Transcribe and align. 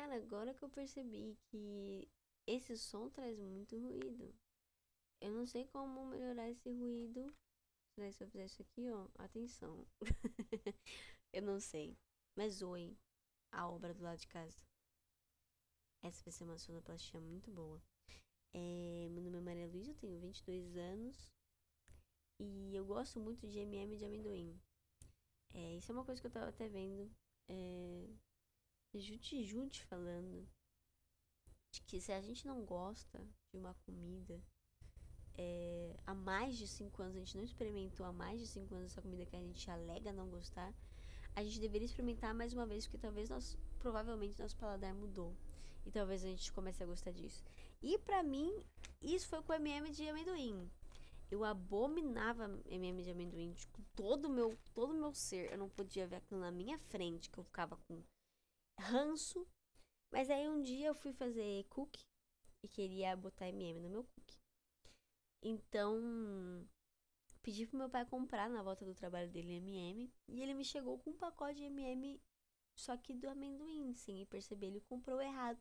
Cara, 0.00 0.16
agora 0.16 0.54
que 0.54 0.62
eu 0.62 0.70
percebi 0.70 1.36
que 1.50 2.08
esse 2.46 2.74
som 2.78 3.10
traz 3.10 3.38
muito 3.38 3.78
ruído. 3.78 4.34
Eu 5.20 5.30
não 5.30 5.44
sei 5.44 5.66
como 5.66 6.06
melhorar 6.06 6.48
esse 6.48 6.70
ruído. 6.72 7.26
Se 8.10 8.24
eu 8.24 8.28
fizer 8.28 8.46
isso 8.46 8.62
aqui, 8.62 8.90
ó? 8.90 9.08
Atenção. 9.18 9.86
eu 11.34 11.42
não 11.42 11.60
sei. 11.60 11.98
Mas 12.34 12.62
oi, 12.62 12.96
a 13.52 13.68
obra 13.68 13.92
do 13.92 14.02
lado 14.02 14.18
de 14.18 14.26
casa. 14.26 14.58
Essa 16.02 16.24
vai 16.24 16.32
ser 16.32 16.44
uma 16.44 16.56
sonoplastia 16.56 17.20
muito 17.20 17.50
boa. 17.50 17.82
É, 18.54 19.06
meu 19.10 19.22
nome 19.22 19.36
é 19.36 19.40
Maria 19.42 19.68
Luísa, 19.68 19.90
eu 19.90 19.96
tenho 19.96 20.18
22 20.18 20.78
anos. 20.78 21.30
E 22.38 22.74
eu 22.74 22.86
gosto 22.86 23.20
muito 23.20 23.46
de 23.46 23.58
MM 23.58 23.98
de 23.98 24.06
amendoim. 24.06 24.58
É, 25.52 25.76
isso 25.76 25.92
é 25.92 25.94
uma 25.94 26.06
coisa 26.06 26.22
que 26.22 26.26
eu 26.26 26.32
tava 26.32 26.48
até 26.48 26.68
vendo. 26.70 27.14
É, 27.50 28.08
Junte 28.94 29.44
Junte 29.44 29.84
falando. 29.84 30.48
De 31.72 31.80
que 31.82 32.00
se 32.00 32.12
a 32.12 32.20
gente 32.20 32.46
não 32.46 32.64
gosta 32.64 33.24
de 33.52 33.58
uma 33.58 33.74
comida 33.86 34.42
é, 35.38 35.96
há 36.04 36.12
mais 36.12 36.56
de 36.56 36.66
5 36.66 37.00
anos, 37.00 37.16
a 37.16 37.20
gente 37.20 37.36
não 37.36 37.44
experimentou 37.44 38.04
há 38.04 38.12
mais 38.12 38.40
de 38.40 38.46
5 38.48 38.74
anos 38.74 38.90
essa 38.90 39.00
comida 39.00 39.24
que 39.24 39.36
a 39.36 39.40
gente 39.40 39.70
alega 39.70 40.12
não 40.12 40.28
gostar, 40.28 40.74
a 41.36 41.44
gente 41.44 41.60
deveria 41.60 41.86
experimentar 41.86 42.34
mais 42.34 42.52
uma 42.52 42.66
vez, 42.66 42.86
porque 42.86 42.98
talvez 42.98 43.30
nós, 43.30 43.56
provavelmente 43.78 44.40
nosso 44.40 44.56
paladar 44.56 44.92
mudou. 44.92 45.36
E 45.86 45.90
talvez 45.92 46.24
a 46.24 46.28
gente 46.28 46.52
comece 46.52 46.82
a 46.82 46.86
gostar 46.86 47.12
disso. 47.12 47.44
E 47.80 47.96
para 47.98 48.22
mim, 48.22 48.52
isso 49.00 49.28
foi 49.28 49.40
com 49.42 49.52
o 49.52 49.56
MM 49.56 49.90
de 49.90 50.08
amendoim. 50.08 50.68
Eu 51.30 51.44
abominava 51.44 52.50
MM 52.66 53.02
de 53.02 53.10
amendoim, 53.10 53.52
tipo, 53.52 53.80
todo 53.94 54.28
meu, 54.28 54.58
todo 54.74 54.92
meu 54.92 55.14
ser. 55.14 55.52
Eu 55.52 55.58
não 55.58 55.68
podia 55.68 56.08
ver 56.08 56.16
aquilo 56.16 56.40
na 56.40 56.50
minha 56.50 56.78
frente, 56.78 57.30
que 57.30 57.38
eu 57.38 57.44
ficava 57.44 57.76
com 57.76 58.02
ranço. 58.80 59.46
Mas 60.10 60.28
aí 60.28 60.48
um 60.48 60.60
dia 60.60 60.88
eu 60.88 60.94
fui 60.94 61.12
fazer 61.12 61.64
cookie 61.68 62.04
e 62.62 62.68
queria 62.68 63.16
botar 63.16 63.48
MM 63.48 63.80
no 63.80 63.88
meu 63.88 64.04
cookie. 64.04 64.38
Então, 65.42 66.68
pedi 67.42 67.66
pro 67.66 67.78
meu 67.78 67.88
pai 67.88 68.04
comprar 68.04 68.50
na 68.50 68.62
volta 68.62 68.84
do 68.84 68.94
trabalho 68.94 69.30
dele 69.30 69.54
MM 69.54 70.12
e 70.28 70.42
ele 70.42 70.54
me 70.54 70.64
chegou 70.64 70.98
com 70.98 71.10
um 71.10 71.16
pacote 71.16 71.58
de 71.58 71.64
MM 71.64 72.20
só 72.76 72.96
que 72.96 73.14
do 73.14 73.28
amendoim, 73.28 73.94
sem 73.94 74.24
perceber, 74.26 74.68
ele 74.68 74.80
comprou 74.80 75.20
errado. 75.20 75.60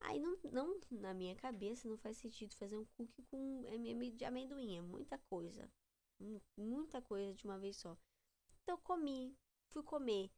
Aí 0.00 0.18
não, 0.18 0.36
não, 0.52 0.80
na 0.90 1.14
minha 1.14 1.34
cabeça, 1.34 1.88
não 1.88 1.96
faz 1.96 2.16
sentido 2.18 2.54
fazer 2.56 2.76
um 2.76 2.84
cookie 2.96 3.22
com 3.24 3.64
MM 3.66 4.10
de 4.10 4.24
amendoim. 4.24 4.76
É 4.76 4.80
muita 4.80 5.18
coisa. 5.18 5.70
Muita 6.56 7.00
coisa 7.00 7.34
de 7.34 7.44
uma 7.44 7.58
vez 7.58 7.76
só. 7.76 7.96
Então 8.62 8.78
comi, 8.78 9.34
fui 9.70 9.82
comer. 9.82 10.30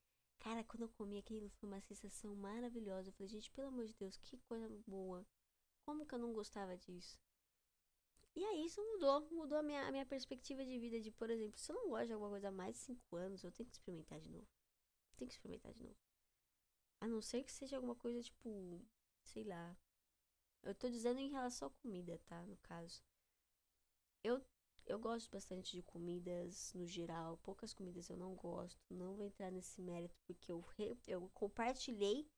Cara, 0.42 0.64
quando 0.64 0.82
eu 0.82 0.88
comi 0.88 1.18
aquilo 1.18 1.48
foi 1.48 1.68
uma 1.68 1.80
sensação 1.80 2.34
maravilhosa. 2.34 3.08
Eu 3.08 3.12
falei, 3.12 3.28
gente, 3.28 3.50
pelo 3.52 3.68
amor 3.68 3.86
de 3.86 3.94
Deus, 3.94 4.16
que 4.16 4.36
coisa 4.38 4.68
boa. 4.86 5.24
Como 5.86 6.04
que 6.04 6.14
eu 6.14 6.18
não 6.18 6.32
gostava 6.32 6.76
disso? 6.76 7.16
E 8.34 8.44
aí 8.44 8.66
isso 8.66 8.82
mudou, 8.82 9.20
mudou 9.30 9.58
a 9.58 9.62
minha, 9.62 9.86
a 9.86 9.92
minha 9.92 10.04
perspectiva 10.04 10.64
de 10.64 10.78
vida. 10.80 11.00
De, 11.00 11.12
por 11.12 11.30
exemplo, 11.30 11.58
se 11.58 11.70
eu 11.70 11.76
não 11.76 11.90
gosto 11.90 12.06
de 12.08 12.12
alguma 12.12 12.30
coisa 12.30 12.48
há 12.48 12.52
mais 12.52 12.74
de 12.74 12.80
5 12.80 13.16
anos, 13.16 13.44
eu 13.44 13.52
tenho 13.52 13.68
que 13.68 13.74
experimentar 13.74 14.18
de 14.18 14.30
novo. 14.30 14.48
Tem 15.16 15.28
que 15.28 15.34
experimentar 15.34 15.72
de 15.72 15.82
novo. 15.84 15.96
A 17.00 17.06
não 17.06 17.22
ser 17.22 17.44
que 17.44 17.52
seja 17.52 17.76
alguma 17.76 17.94
coisa 17.94 18.20
tipo 18.20 18.82
sei 19.22 19.44
lá. 19.44 19.76
Eu 20.62 20.74
tô 20.74 20.88
dizendo 20.88 21.20
em 21.20 21.30
relação 21.30 21.68
à 21.68 21.70
comida, 21.70 22.18
tá? 22.26 22.42
No 22.46 22.56
caso. 22.58 23.02
Eu, 24.24 24.44
eu 24.86 24.98
gosto 24.98 25.30
bastante 25.30 25.76
de 25.76 25.82
comidas 25.82 26.72
no 26.74 26.86
geral. 26.86 27.38
Poucas 27.42 27.72
comidas 27.72 28.08
eu 28.08 28.16
não 28.16 28.34
gosto. 28.34 28.78
Não 28.90 29.14
vou 29.14 29.24
entrar 29.24 29.50
nesse 29.50 29.80
mérito 29.80 30.16
porque 30.26 30.50
eu, 30.50 30.64
eu 31.06 31.28
compartilhei 31.34 32.28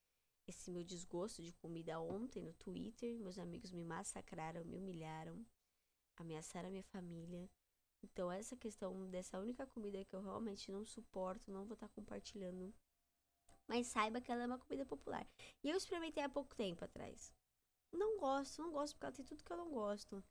esse 0.46 0.70
meu 0.70 0.84
desgosto 0.84 1.42
de 1.42 1.52
comida 1.54 1.98
ontem 2.00 2.42
no 2.42 2.52
Twitter. 2.54 3.18
Meus 3.18 3.38
amigos 3.38 3.72
me 3.72 3.84
massacraram, 3.84 4.64
me 4.64 4.76
humilharam, 4.76 5.44
ameaçaram 6.16 6.68
a 6.68 6.72
minha 6.72 6.84
família. 6.84 7.48
Então, 8.02 8.30
essa 8.30 8.56
questão 8.56 9.08
dessa 9.08 9.38
única 9.38 9.66
comida 9.66 10.04
que 10.04 10.14
eu 10.14 10.22
realmente 10.22 10.70
não 10.70 10.84
suporto, 10.84 11.50
não 11.50 11.64
vou 11.64 11.74
estar 11.74 11.88
tá 11.88 11.94
compartilhando 11.94 12.74
mas 13.66 13.86
saiba 13.86 14.20
que 14.20 14.30
ela 14.30 14.42
é 14.42 14.46
uma 14.46 14.58
comida 14.58 14.84
popular. 14.84 15.26
E 15.62 15.70
eu 15.70 15.76
experimentei 15.76 16.22
há 16.22 16.28
pouco 16.28 16.54
tempo 16.54 16.84
atrás. 16.84 17.32
Não 17.92 18.18
gosto, 18.18 18.60
não 18.60 18.70
gosto 18.72 18.94
porque 18.94 19.06
ela 19.06 19.14
tem 19.14 19.24
tudo 19.24 19.42
que 19.42 19.52
eu 19.52 19.56
não 19.56 19.70
gosto. 19.70 20.22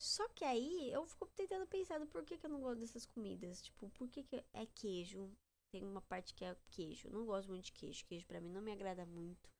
Só 0.00 0.26
que 0.30 0.46
aí 0.46 0.90
eu 0.90 1.04
fico 1.04 1.26
tentando 1.36 1.66
pensar 1.66 1.98
do 2.00 2.06
porquê 2.06 2.38
que 2.38 2.46
eu 2.46 2.50
não 2.50 2.62
gosto 2.62 2.80
dessas 2.80 3.04
comidas. 3.04 3.60
Tipo, 3.60 3.90
por 3.90 4.08
que, 4.08 4.22
que 4.22 4.42
é 4.54 4.64
queijo? 4.64 5.30
Tem 5.70 5.84
uma 5.84 6.00
parte 6.00 6.34
que 6.34 6.42
é 6.42 6.56
queijo. 6.70 7.08
Eu 7.08 7.12
não 7.12 7.26
gosto 7.26 7.50
muito 7.50 7.66
de 7.66 7.72
queijo. 7.72 8.06
Queijo 8.06 8.26
para 8.26 8.40
mim 8.40 8.50
não 8.50 8.62
me 8.62 8.72
agrada 8.72 9.04
muito. 9.04 9.50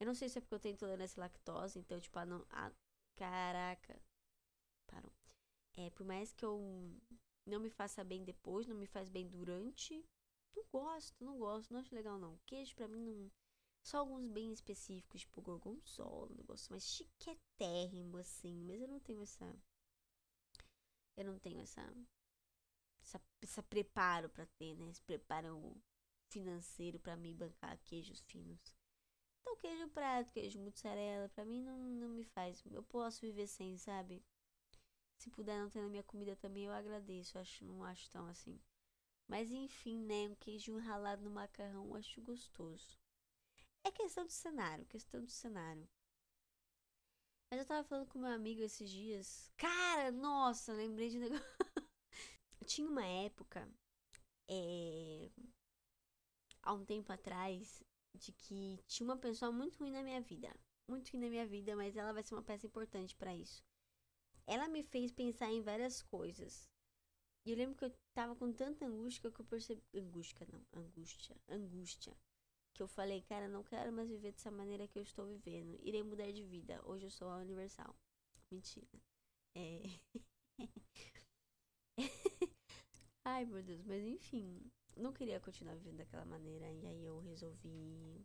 Eu 0.00 0.06
não 0.06 0.14
sei 0.16 0.28
se 0.28 0.38
é 0.38 0.40
porque 0.40 0.54
eu 0.56 0.58
tenho 0.58 0.74
intolerância 0.74 1.20
à 1.20 1.24
lactose, 1.24 1.78
então, 1.78 2.00
tipo, 2.00 2.18
a 2.18 2.26
não. 2.26 2.44
A, 2.50 2.72
caraca. 3.14 4.02
Parou. 4.88 5.12
É, 5.74 5.90
por 5.90 6.04
mais 6.04 6.32
que 6.32 6.44
eu 6.44 6.60
não 7.46 7.60
me 7.60 7.70
faça 7.70 8.02
bem 8.02 8.24
depois, 8.24 8.66
não 8.66 8.76
me 8.76 8.86
faz 8.86 9.08
bem 9.08 9.28
durante, 9.28 10.04
não 10.56 10.64
gosto, 10.72 11.24
não 11.24 11.38
gosto, 11.38 11.72
não 11.72 11.78
acho 11.78 11.94
legal 11.94 12.18
não. 12.18 12.36
Queijo 12.46 12.74
pra 12.74 12.88
mim 12.88 13.00
não. 13.00 13.30
Só 13.82 13.98
alguns 13.98 14.26
bem 14.26 14.52
específicos, 14.52 15.20
tipo 15.20 15.40
gorgonzola, 15.40 16.32
um 16.32 16.36
negócio 16.36 16.72
mais 16.72 16.84
chiquetérrimo, 16.84 18.18
assim. 18.18 18.64
Mas 18.64 18.80
eu 18.80 18.88
não 18.88 18.98
tenho 18.98 19.22
essa. 19.22 19.56
Eu 21.18 21.24
não 21.24 21.36
tenho 21.36 21.60
essa. 21.60 21.82
Essa, 23.02 23.20
essa 23.42 23.62
preparo 23.62 24.28
pra 24.28 24.46
ter, 24.46 24.76
né? 24.76 24.88
Esse 24.88 25.02
preparo 25.02 25.76
financeiro 26.28 27.00
pra 27.00 27.16
me 27.16 27.34
bancar 27.34 27.76
queijos 27.78 28.22
finos. 28.22 28.72
Então, 29.40 29.56
queijo 29.56 29.88
prato, 29.88 30.32
queijo 30.32 30.60
mussarela, 30.60 31.28
pra 31.30 31.44
mim 31.44 31.60
não, 31.60 31.76
não 31.76 32.08
me 32.10 32.22
faz. 32.22 32.62
Eu 32.70 32.84
posso 32.84 33.22
viver 33.22 33.48
sem, 33.48 33.76
sabe? 33.76 34.22
Se 35.16 35.28
puder 35.30 35.58
não 35.58 35.68
ter 35.68 35.82
na 35.82 35.88
minha 35.88 36.04
comida 36.04 36.36
também, 36.36 36.66
eu 36.66 36.72
agradeço. 36.72 37.36
Eu 37.36 37.40
acho, 37.40 37.64
não 37.64 37.82
acho 37.82 38.08
tão 38.10 38.28
assim. 38.28 38.60
Mas 39.26 39.50
enfim, 39.50 39.98
né? 39.98 40.28
Um 40.28 40.36
queijo 40.36 40.78
ralado 40.78 41.24
no 41.24 41.30
macarrão 41.30 41.84
eu 41.86 41.96
acho 41.96 42.22
gostoso. 42.22 42.96
É 43.82 43.90
questão 43.90 44.24
de 44.24 44.32
cenário, 44.32 44.86
questão 44.86 45.24
de 45.24 45.32
cenário. 45.32 45.88
Mas 47.50 47.60
eu 47.60 47.66
tava 47.66 47.86
falando 47.88 48.06
com 48.08 48.18
meu 48.18 48.30
amigo 48.30 48.62
esses 48.62 48.88
dias. 48.90 49.50
Cara, 49.56 50.12
nossa, 50.12 50.72
lembrei 50.72 51.08
de 51.08 51.18
um 51.18 51.20
negócio. 51.20 51.46
Tinha 52.66 52.86
uma 52.86 53.06
época, 53.06 53.66
é... 54.48 55.30
há 56.62 56.74
um 56.74 56.84
tempo 56.84 57.10
atrás, 57.10 57.82
de 58.14 58.32
que 58.32 58.78
tinha 58.86 59.08
uma 59.08 59.16
pessoa 59.16 59.50
muito 59.50 59.78
ruim 59.78 59.90
na 59.90 60.02
minha 60.02 60.20
vida. 60.20 60.54
Muito 60.86 61.10
ruim 61.10 61.20
na 61.20 61.30
minha 61.30 61.46
vida, 61.46 61.74
mas 61.74 61.96
ela 61.96 62.12
vai 62.12 62.22
ser 62.22 62.34
uma 62.34 62.42
peça 62.42 62.66
importante 62.66 63.16
para 63.16 63.34
isso. 63.34 63.62
Ela 64.46 64.68
me 64.68 64.82
fez 64.82 65.10
pensar 65.10 65.50
em 65.50 65.62
várias 65.62 66.02
coisas. 66.02 66.68
E 67.46 67.50
eu 67.52 67.56
lembro 67.56 67.76
que 67.76 67.84
eu 67.84 67.92
tava 68.12 68.36
com 68.36 68.52
tanta 68.52 68.84
angústia 68.84 69.30
que 69.30 69.40
eu 69.40 69.44
percebi. 69.46 69.82
Angústia, 69.94 70.46
não. 70.52 70.66
Angústia. 70.72 71.36
Angústia. 71.48 72.16
Que 72.78 72.82
eu 72.84 72.86
falei, 72.86 73.22
cara, 73.22 73.48
não 73.48 73.64
quero 73.64 73.92
mais 73.92 74.08
viver 74.08 74.30
dessa 74.30 74.52
maneira 74.52 74.86
que 74.86 74.96
eu 74.96 75.02
estou 75.02 75.26
vivendo. 75.26 75.76
Irei 75.82 76.00
mudar 76.04 76.30
de 76.30 76.44
vida. 76.44 76.80
Hoje 76.84 77.06
eu 77.06 77.10
sou 77.10 77.28
a 77.28 77.38
Universal. 77.38 77.92
Mentira. 78.52 79.02
É. 79.56 79.82
Ai, 83.24 83.44
meu 83.46 83.64
Deus. 83.64 83.82
Mas 83.82 84.04
enfim. 84.04 84.62
Não 84.96 85.12
queria 85.12 85.40
continuar 85.40 85.74
vivendo 85.74 85.96
daquela 85.96 86.24
maneira. 86.24 86.72
E 86.72 86.86
aí 86.86 87.04
eu 87.04 87.18
resolvi 87.18 88.24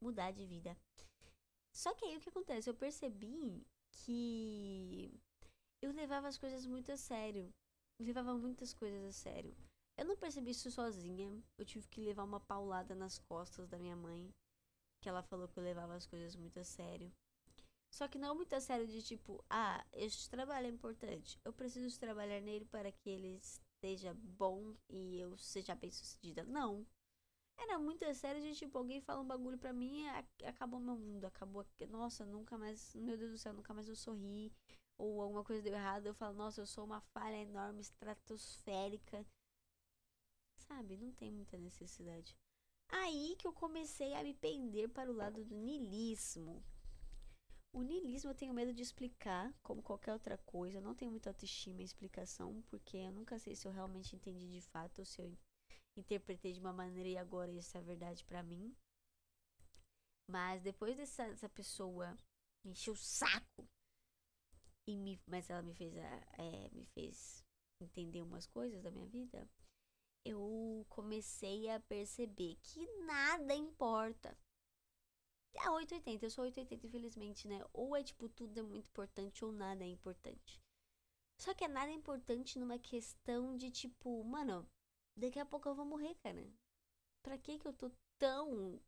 mudar 0.00 0.30
de 0.30 0.46
vida. 0.46 0.78
Só 1.72 1.92
que 1.92 2.04
aí 2.04 2.16
o 2.16 2.20
que 2.20 2.28
acontece? 2.28 2.70
Eu 2.70 2.74
percebi 2.76 3.66
que 3.90 5.12
eu 5.82 5.90
levava 5.90 6.28
as 6.28 6.38
coisas 6.38 6.64
muito 6.66 6.92
a 6.92 6.96
sério 6.96 7.52
levava 7.98 8.36
muitas 8.36 8.72
coisas 8.72 9.04
a 9.04 9.12
sério. 9.12 9.54
Eu 9.96 10.04
não 10.04 10.16
percebi 10.16 10.50
isso 10.50 10.70
sozinha. 10.70 11.30
Eu 11.58 11.64
tive 11.64 11.86
que 11.88 12.00
levar 12.00 12.24
uma 12.24 12.40
paulada 12.40 12.94
nas 12.94 13.18
costas 13.18 13.68
da 13.68 13.78
minha 13.78 13.96
mãe. 13.96 14.28
Que 15.00 15.08
ela 15.08 15.22
falou 15.22 15.48
que 15.48 15.58
eu 15.58 15.62
levava 15.62 15.94
as 15.94 16.06
coisas 16.06 16.34
muito 16.34 16.58
a 16.58 16.64
sério. 16.64 17.12
Só 17.90 18.08
que 18.08 18.18
não 18.18 18.34
muito 18.34 18.52
a 18.54 18.60
sério 18.60 18.86
de 18.86 19.02
tipo, 19.02 19.44
ah, 19.48 19.84
este 19.92 20.28
trabalho 20.28 20.66
é 20.66 20.70
importante. 20.70 21.38
Eu 21.44 21.52
preciso 21.52 21.98
trabalhar 22.00 22.40
nele 22.40 22.64
para 22.64 22.90
que 22.90 23.08
ele 23.08 23.36
esteja 23.36 24.14
bom 24.14 24.74
e 24.88 25.20
eu 25.20 25.36
seja 25.38 25.74
bem 25.74 25.90
sucedida. 25.90 26.42
Não. 26.42 26.84
Era 27.56 27.78
muito 27.78 28.04
a 28.04 28.12
sério 28.12 28.42
de 28.42 28.54
tipo, 28.56 28.76
alguém 28.76 29.00
fala 29.00 29.20
um 29.20 29.26
bagulho 29.26 29.56
pra 29.56 29.72
mim 29.72 30.06
e 30.40 30.44
acabou 30.44 30.80
meu 30.80 30.96
mundo. 30.96 31.24
Acabou. 31.24 31.64
Nossa, 31.88 32.24
nunca 32.24 32.58
mais. 32.58 32.94
Meu 32.96 33.16
Deus 33.16 33.30
do 33.30 33.38
céu, 33.38 33.52
nunca 33.52 33.72
mais 33.72 33.88
eu 33.88 33.94
sorri 33.94 34.52
ou 34.98 35.20
alguma 35.20 35.44
coisa 35.44 35.62
deu 35.62 35.74
errado, 35.74 36.06
eu 36.06 36.14
falo, 36.14 36.34
nossa, 36.34 36.60
eu 36.60 36.66
sou 36.66 36.84
uma 36.84 37.00
falha 37.00 37.36
enorme, 37.36 37.80
estratosférica. 37.80 39.26
Sabe, 40.74 40.96
não 40.96 41.12
tem 41.12 41.30
muita 41.30 41.56
necessidade. 41.56 42.36
Aí 42.88 43.36
que 43.38 43.46
eu 43.46 43.52
comecei 43.52 44.12
a 44.14 44.24
me 44.24 44.34
pender 44.34 44.88
para 44.88 45.08
o 45.08 45.14
lado 45.14 45.44
do 45.44 45.56
nilismo. 45.56 46.64
O 47.72 47.82
nilismo 47.82 48.30
eu 48.30 48.34
tenho 48.34 48.52
medo 48.52 48.74
de 48.74 48.82
explicar, 48.82 49.54
como 49.62 49.84
qualquer 49.84 50.12
outra 50.12 50.36
coisa. 50.38 50.78
Eu 50.78 50.82
não 50.82 50.94
tenho 50.94 51.12
muita 51.12 51.30
autoestima 51.30 51.80
em 51.80 51.84
explicação, 51.84 52.60
porque 52.62 52.96
eu 52.96 53.12
nunca 53.12 53.38
sei 53.38 53.54
se 53.54 53.68
eu 53.68 53.72
realmente 53.72 54.16
entendi 54.16 54.48
de 54.48 54.60
fato 54.60 54.98
ou 54.98 55.04
se 55.04 55.22
eu 55.22 55.38
interpretei 55.96 56.52
de 56.52 56.58
uma 56.58 56.72
maneira 56.72 57.08
e 57.08 57.16
agora 57.16 57.52
isso 57.52 57.78
é 57.78 57.80
verdade 57.80 58.24
para 58.24 58.42
mim. 58.42 58.76
Mas 60.28 60.60
depois 60.60 60.96
dessa, 60.96 61.28
dessa 61.28 61.48
pessoa 61.48 62.16
me 62.64 62.72
encheu 62.72 62.94
o 62.94 62.96
saco. 62.96 63.64
E 64.88 64.96
me, 64.96 65.20
mas 65.24 65.48
ela 65.48 65.62
me 65.62 65.72
fez, 65.72 65.94
é, 65.94 66.68
me 66.72 66.84
fez 66.86 67.44
entender 67.80 68.22
umas 68.22 68.44
coisas 68.48 68.82
da 68.82 68.90
minha 68.90 69.06
vida. 69.06 69.48
Eu 70.24 70.86
comecei 70.88 71.68
a 71.68 71.78
perceber 71.80 72.56
que 72.62 72.86
nada 73.02 73.54
importa. 73.54 74.36
É 75.54 75.70
880, 75.70 76.26
eu 76.26 76.30
sou 76.30 76.44
880, 76.44 76.86
infelizmente, 76.86 77.46
né? 77.46 77.64
Ou 77.72 77.94
é 77.94 78.02
tipo, 78.02 78.28
tudo 78.28 78.58
é 78.58 78.62
muito 78.62 78.88
importante 78.88 79.44
ou 79.44 79.52
nada 79.52 79.84
é 79.84 79.86
importante. 79.86 80.60
Só 81.38 81.52
que 81.54 81.64
é 81.64 81.68
nada 81.68 81.90
importante 81.90 82.58
numa 82.58 82.78
questão 82.78 83.56
de 83.56 83.70
tipo, 83.70 84.24
mano, 84.24 84.66
daqui 85.16 85.38
a 85.38 85.46
pouco 85.46 85.68
eu 85.68 85.74
vou 85.74 85.84
morrer, 85.84 86.14
cara. 86.16 86.44
Pra 87.22 87.38
que 87.38 87.58
que 87.58 87.66
eu 87.66 87.72
tô 87.72 87.90
tão 88.18 88.80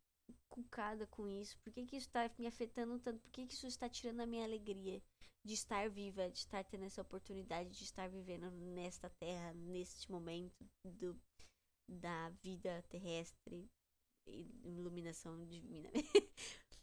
cucada 0.48 1.06
com 1.06 1.28
isso? 1.28 1.58
Por 1.58 1.72
que 1.72 1.86
que 1.86 1.96
isso 1.96 2.10
tá 2.10 2.30
me 2.38 2.46
afetando 2.46 2.98
tanto? 2.98 3.20
Por 3.20 3.30
que 3.30 3.46
que 3.46 3.54
isso 3.54 3.66
está 3.66 3.88
tirando 3.88 4.20
a 4.20 4.26
minha 4.26 4.44
alegria 4.44 5.02
de 5.46 5.54
estar 5.54 5.88
viva, 5.88 6.28
de 6.28 6.38
estar 6.38 6.64
tendo 6.64 6.84
essa 6.84 7.00
oportunidade 7.00 7.70
de 7.70 7.84
estar 7.84 8.08
vivendo 8.08 8.50
nesta 8.50 9.08
terra, 9.08 9.54
neste 9.54 10.10
momento 10.10 10.68
do, 10.84 11.16
da 11.88 12.30
vida 12.42 12.82
terrestre, 12.88 13.70
iluminação 14.26 15.44
divina. 15.46 15.88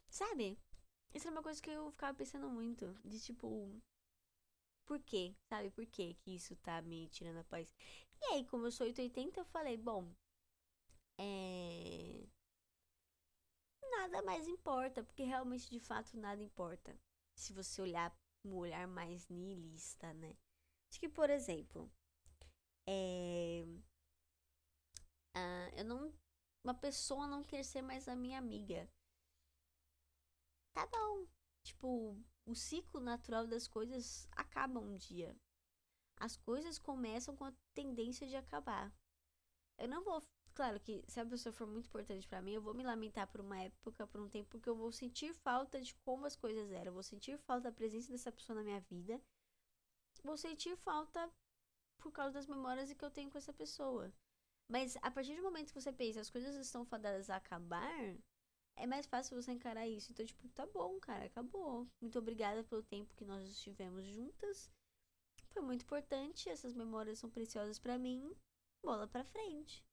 Sabe? 0.08 0.58
Isso 1.14 1.28
é 1.28 1.32
uma 1.32 1.44
coisa 1.44 1.62
que 1.62 1.70
eu 1.70 1.92
ficava 1.92 2.18
pensando 2.18 2.50
muito. 2.50 2.94
De 3.04 3.20
tipo. 3.20 3.70
Por 4.86 5.00
quê? 5.02 5.36
Sabe? 5.50 5.70
Por 5.70 5.86
quê 5.86 6.16
que 6.22 6.36
isso 6.36 6.56
tá 6.58 6.82
me 6.82 7.10
tirando 7.10 7.40
a 7.40 7.44
paz? 7.44 7.74
E 8.22 8.26
aí, 8.34 8.46
como 8.46 8.66
eu 8.66 8.72
sou 8.72 8.88
880, 8.88 9.42
eu 9.42 9.46
falei, 9.46 9.76
bom. 9.76 10.10
É. 11.20 12.26
Nada 13.92 14.22
mais 14.22 14.48
importa, 14.48 15.04
porque 15.04 15.24
realmente 15.24 15.70
de 15.70 15.80
fato 15.80 16.18
nada 16.18 16.42
importa. 16.42 16.98
Se 17.36 17.54
você 17.54 17.82
olhar 17.82 18.16
um 18.44 18.56
olhar 18.56 18.88
mais 18.88 19.28
nihilista, 19.30 20.14
né? 20.14 20.36
Acho 20.90 21.00
que, 21.00 21.10
por 21.10 21.30
exemplo, 21.30 21.92
é. 22.88 23.66
Ah, 25.36 25.70
eu 25.76 25.86
não 25.86 26.14
uma 26.64 26.74
pessoa 26.74 27.28
não 27.28 27.44
quer 27.44 27.64
ser 27.64 27.82
mais 27.82 28.08
a 28.08 28.16
minha 28.16 28.38
amiga. 28.38 28.90
Tá 30.74 30.88
bom. 30.88 31.28
Tipo, 31.64 32.18
o 32.46 32.56
ciclo 32.56 33.00
natural 33.00 33.46
das 33.48 33.68
coisas 33.68 34.28
acaba 34.32 34.80
um 34.80 34.96
dia. 34.96 35.36
As 36.18 36.38
coisas 36.38 36.80
começam 36.80 37.36
com 37.36 37.46
a 37.46 37.54
tendência 37.74 38.28
de 38.28 38.36
acabar. 38.36 38.94
Eu 39.78 39.88
não 39.90 40.04
vou. 40.04 40.22
Claro 40.54 40.80
que 40.80 41.04
se 41.08 41.20
a 41.20 41.26
pessoa 41.26 41.52
for 41.52 41.66
muito 41.66 41.88
importante 41.88 42.28
para 42.28 42.42
mim, 42.42 42.54
eu 42.54 42.62
vou 42.62 42.76
me 42.76 42.84
lamentar 42.84 43.28
por 43.28 43.42
uma 43.42 43.60
época, 43.60 44.06
por 44.06 44.22
um 44.22 44.30
tempo, 44.30 44.50
porque 44.50 44.70
eu 44.70 44.76
vou 44.76 44.92
sentir 44.92 45.34
falta 45.34 45.82
de 45.82 45.96
como 45.96 46.28
as 46.28 46.36
coisas 46.36 46.72
eram. 46.72 46.88
Eu 46.88 46.94
vou 46.94 47.04
sentir 47.04 47.38
falta 47.40 47.64
da 47.64 47.72
presença 47.72 48.12
dessa 48.12 48.32
pessoa 48.32 48.58
na 48.58 48.64
minha 48.64 48.80
vida. 48.82 49.20
Vou 50.24 50.38
sentir 50.38 50.76
falta 50.78 51.32
por 51.98 52.12
causa 52.12 52.34
das 52.34 52.46
memórias 52.46 52.94
que 52.94 53.04
eu 53.04 53.10
tenho 53.10 53.32
com 53.32 53.38
essa 53.38 53.52
pessoa. 53.52 54.14
Mas 54.70 54.96
a 55.02 55.10
partir 55.10 55.36
do 55.36 55.42
momento 55.42 55.74
que 55.74 55.82
você 55.82 55.92
pensa, 55.92 56.22
as 56.22 56.30
coisas 56.30 56.56
estão 56.56 56.86
fadadas 56.86 57.30
a 57.32 57.38
acabar, 57.38 58.16
é 58.76 58.86
mais 58.86 59.08
fácil 59.08 59.42
você 59.42 59.52
encarar 59.52 59.88
isso. 59.88 60.12
Então, 60.12 60.26
tipo, 60.26 60.48
tá 60.50 60.68
bom, 60.68 61.00
cara, 61.00 61.26
acabou. 61.26 61.88
Muito 62.00 62.20
obrigada 62.20 62.64
pelo 62.64 62.84
tempo 62.84 63.16
que 63.16 63.26
nós 63.26 63.44
estivemos 63.50 64.06
juntas. 64.06 64.70
Foi 65.50 65.62
muito 65.64 65.84
importante, 65.84 66.50
essas 66.50 66.74
memórias 66.74 67.20
são 67.20 67.30
preciosas 67.30 67.80
para 67.80 67.98
mim. 67.98 68.36
Bola 68.84 69.08
pra 69.08 69.24
frente. 69.24 69.84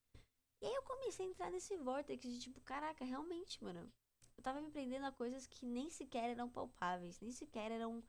E 0.61 0.67
aí 0.67 0.75
eu 0.75 0.83
comecei 0.83 1.27
a 1.27 1.29
entrar 1.29 1.51
nesse 1.51 1.77
vórtice 1.77 2.17
de 2.17 2.39
tipo, 2.39 2.61
caraca, 2.61 3.05
realmente, 3.05 3.63
mano. 3.65 3.91
Eu 4.37 4.43
tava 4.43 4.61
me 4.61 4.71
prendendo 4.71 5.07
a 5.07 5.13
coisas 5.13 5.47
que 5.47 5.67
nem 5.67 5.91
sequer 5.91 6.31
eram 6.31 6.49
palpáveis, 6.49 7.21
nem 7.21 7.33
sequer 7.33 7.71
eram. 7.71 8.03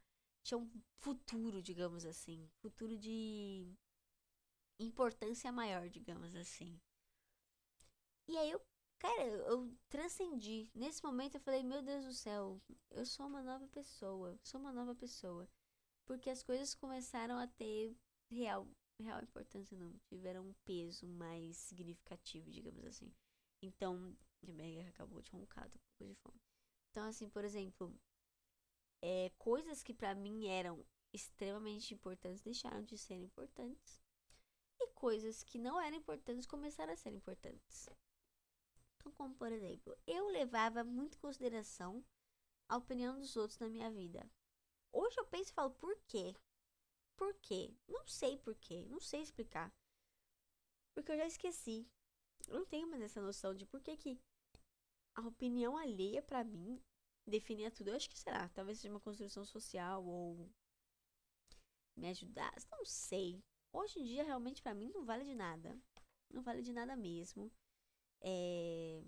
tinham 0.43 0.69
futuro, 0.99 1.61
digamos 1.61 2.05
assim. 2.05 2.49
Futuro 2.61 2.97
de 2.97 3.73
importância 4.79 5.51
maior, 5.51 5.89
digamos 5.89 6.35
assim. 6.35 6.79
E 8.27 8.37
aí 8.37 8.51
eu, 8.51 8.61
cara, 8.99 9.23
eu 9.23 9.71
transcendi. 9.89 10.69
Nesse 10.73 11.03
momento 11.03 11.35
eu 11.35 11.41
falei, 11.41 11.63
meu 11.63 11.81
Deus 11.81 12.05
do 12.05 12.13
céu, 12.13 12.61
eu 12.89 13.05
sou 13.05 13.27
uma 13.27 13.43
nova 13.43 13.67
pessoa, 13.67 14.39
sou 14.43 14.59
uma 14.59 14.71
nova 14.71 14.95
pessoa. 14.95 15.47
Porque 16.05 16.29
as 16.29 16.43
coisas 16.43 16.73
começaram 16.75 17.37
a 17.37 17.47
ter 17.47 17.95
real, 18.29 18.67
real 19.01 19.21
importância, 19.21 19.77
não, 19.77 19.93
tiveram 20.05 20.47
um 20.47 20.53
peso 20.65 21.07
mais 21.07 21.57
significativo, 21.57 22.49
digamos 22.49 22.85
assim. 22.85 23.13
Então, 23.61 24.17
a 24.47 24.51
Mega 24.51 24.87
acabou 24.89 25.21
de 25.21 25.29
roncar, 25.31 25.69
tô 25.69 25.77
com 25.77 25.85
um 25.85 25.97
pouco 25.97 26.13
de 26.13 26.19
fome. 26.21 26.41
Então, 26.89 27.07
assim, 27.07 27.29
por 27.29 27.45
exemplo, 27.45 27.93
é, 29.01 29.31
coisas 29.37 29.83
que 29.83 29.93
para 29.93 30.15
mim 30.15 30.47
eram 30.47 30.85
extremamente 31.13 31.93
importantes 31.93 32.41
deixaram 32.41 32.83
de 32.83 32.97
ser 32.97 33.15
importantes 33.15 34.01
e 34.79 34.87
coisas 34.89 35.43
que 35.43 35.57
não 35.59 35.79
eram 35.79 35.97
importantes 35.97 36.45
começaram 36.45 36.93
a 36.93 36.97
ser 36.97 37.11
importantes. 37.11 37.89
Então, 38.95 39.11
como 39.13 39.33
por 39.35 39.51
exemplo, 39.51 39.97
eu 40.07 40.27
levava 40.27 40.83
muito 40.83 41.17
em 41.17 41.21
consideração 41.21 42.03
a 42.67 42.77
opinião 42.77 43.19
dos 43.19 43.35
outros 43.35 43.59
na 43.59 43.67
minha 43.67 43.91
vida. 43.91 44.29
Hoje 44.91 45.19
eu 45.19 45.25
penso 45.25 45.51
e 45.51 45.53
falo, 45.53 45.71
por 45.71 45.95
quê? 46.07 46.35
Por 47.21 47.35
quê? 47.35 47.71
Não 47.87 48.07
sei 48.07 48.35
por 48.35 48.55
quê, 48.55 48.83
não 48.89 48.99
sei 48.99 49.21
explicar. 49.21 49.71
Porque 50.91 51.11
eu 51.11 51.17
já 51.17 51.27
esqueci. 51.27 51.87
Eu 52.47 52.55
não 52.55 52.65
tenho 52.65 52.89
mais 52.89 53.03
essa 53.03 53.21
noção 53.21 53.53
de 53.53 53.63
por 53.63 53.79
que, 53.79 53.95
que 53.95 54.19
a 55.13 55.21
opinião 55.27 55.77
alheia 55.77 56.23
para 56.23 56.43
mim 56.43 56.81
definia 57.27 57.69
tudo. 57.69 57.89
Eu 57.89 57.95
acho 57.95 58.09
que 58.09 58.17
será, 58.17 58.49
talvez 58.49 58.79
seja 58.79 58.91
uma 58.91 58.99
construção 58.99 59.45
social 59.45 60.03
ou 60.03 60.49
me 61.95 62.07
ajudar, 62.09 62.55
não 62.71 62.83
sei. 62.85 63.43
Hoje 63.71 63.99
em 63.99 64.03
dia, 64.03 64.23
realmente, 64.23 64.63
para 64.63 64.73
mim, 64.73 64.89
não 64.89 65.05
vale 65.05 65.23
de 65.23 65.35
nada. 65.35 65.79
Não 66.27 66.41
vale 66.41 66.63
de 66.63 66.73
nada 66.73 66.95
mesmo. 66.95 67.51
É... 68.19 69.03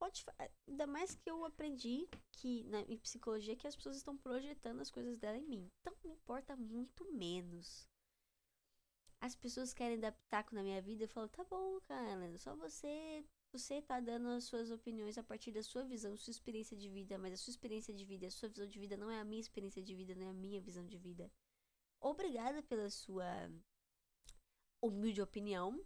Pode, 0.00 0.24
ainda 0.66 0.86
mais 0.86 1.14
que 1.14 1.30
eu 1.30 1.44
aprendi 1.44 2.08
que 2.32 2.64
na, 2.64 2.80
em 2.80 2.96
psicologia 2.96 3.54
que 3.54 3.68
as 3.68 3.76
pessoas 3.76 3.96
estão 3.96 4.16
projetando 4.16 4.80
as 4.80 4.90
coisas 4.90 5.18
dela 5.18 5.36
em 5.36 5.46
mim. 5.46 5.70
Então 5.80 5.94
me 6.02 6.10
importa 6.10 6.56
muito 6.56 7.04
menos. 7.12 7.88
As 9.20 9.36
pessoas 9.36 9.74
querem 9.74 10.00
dar 10.00 10.12
pitaco 10.12 10.54
na 10.54 10.62
minha 10.62 10.80
vida, 10.80 11.04
eu 11.04 11.08
falo, 11.08 11.28
tá 11.28 11.44
bom, 11.44 11.78
cara, 11.82 12.38
só 12.38 12.56
você 12.56 13.24
você 13.52 13.82
tá 13.82 14.00
dando 14.00 14.28
as 14.28 14.44
suas 14.44 14.70
opiniões 14.70 15.18
a 15.18 15.24
partir 15.24 15.52
da 15.52 15.62
sua 15.62 15.84
visão, 15.84 16.16
sua 16.16 16.30
experiência 16.30 16.76
de 16.76 16.88
vida, 16.88 17.18
mas 17.18 17.34
a 17.34 17.36
sua 17.36 17.50
experiência 17.50 17.92
de 17.92 18.04
vida, 18.04 18.26
a 18.26 18.30
sua 18.30 18.48
visão 18.48 18.66
de 18.66 18.78
vida 18.78 18.96
não 18.96 19.10
é 19.10 19.20
a 19.20 19.24
minha 19.24 19.40
experiência 19.40 19.82
de 19.82 19.94
vida, 19.94 20.14
não 20.14 20.28
é 20.28 20.30
a 20.30 20.32
minha 20.32 20.60
visão 20.60 20.86
de 20.86 20.96
vida 20.96 21.30
obrigada 22.00 22.62
pela 22.62 22.88
sua 22.88 23.50
humilde 24.82 25.20
opinião, 25.20 25.78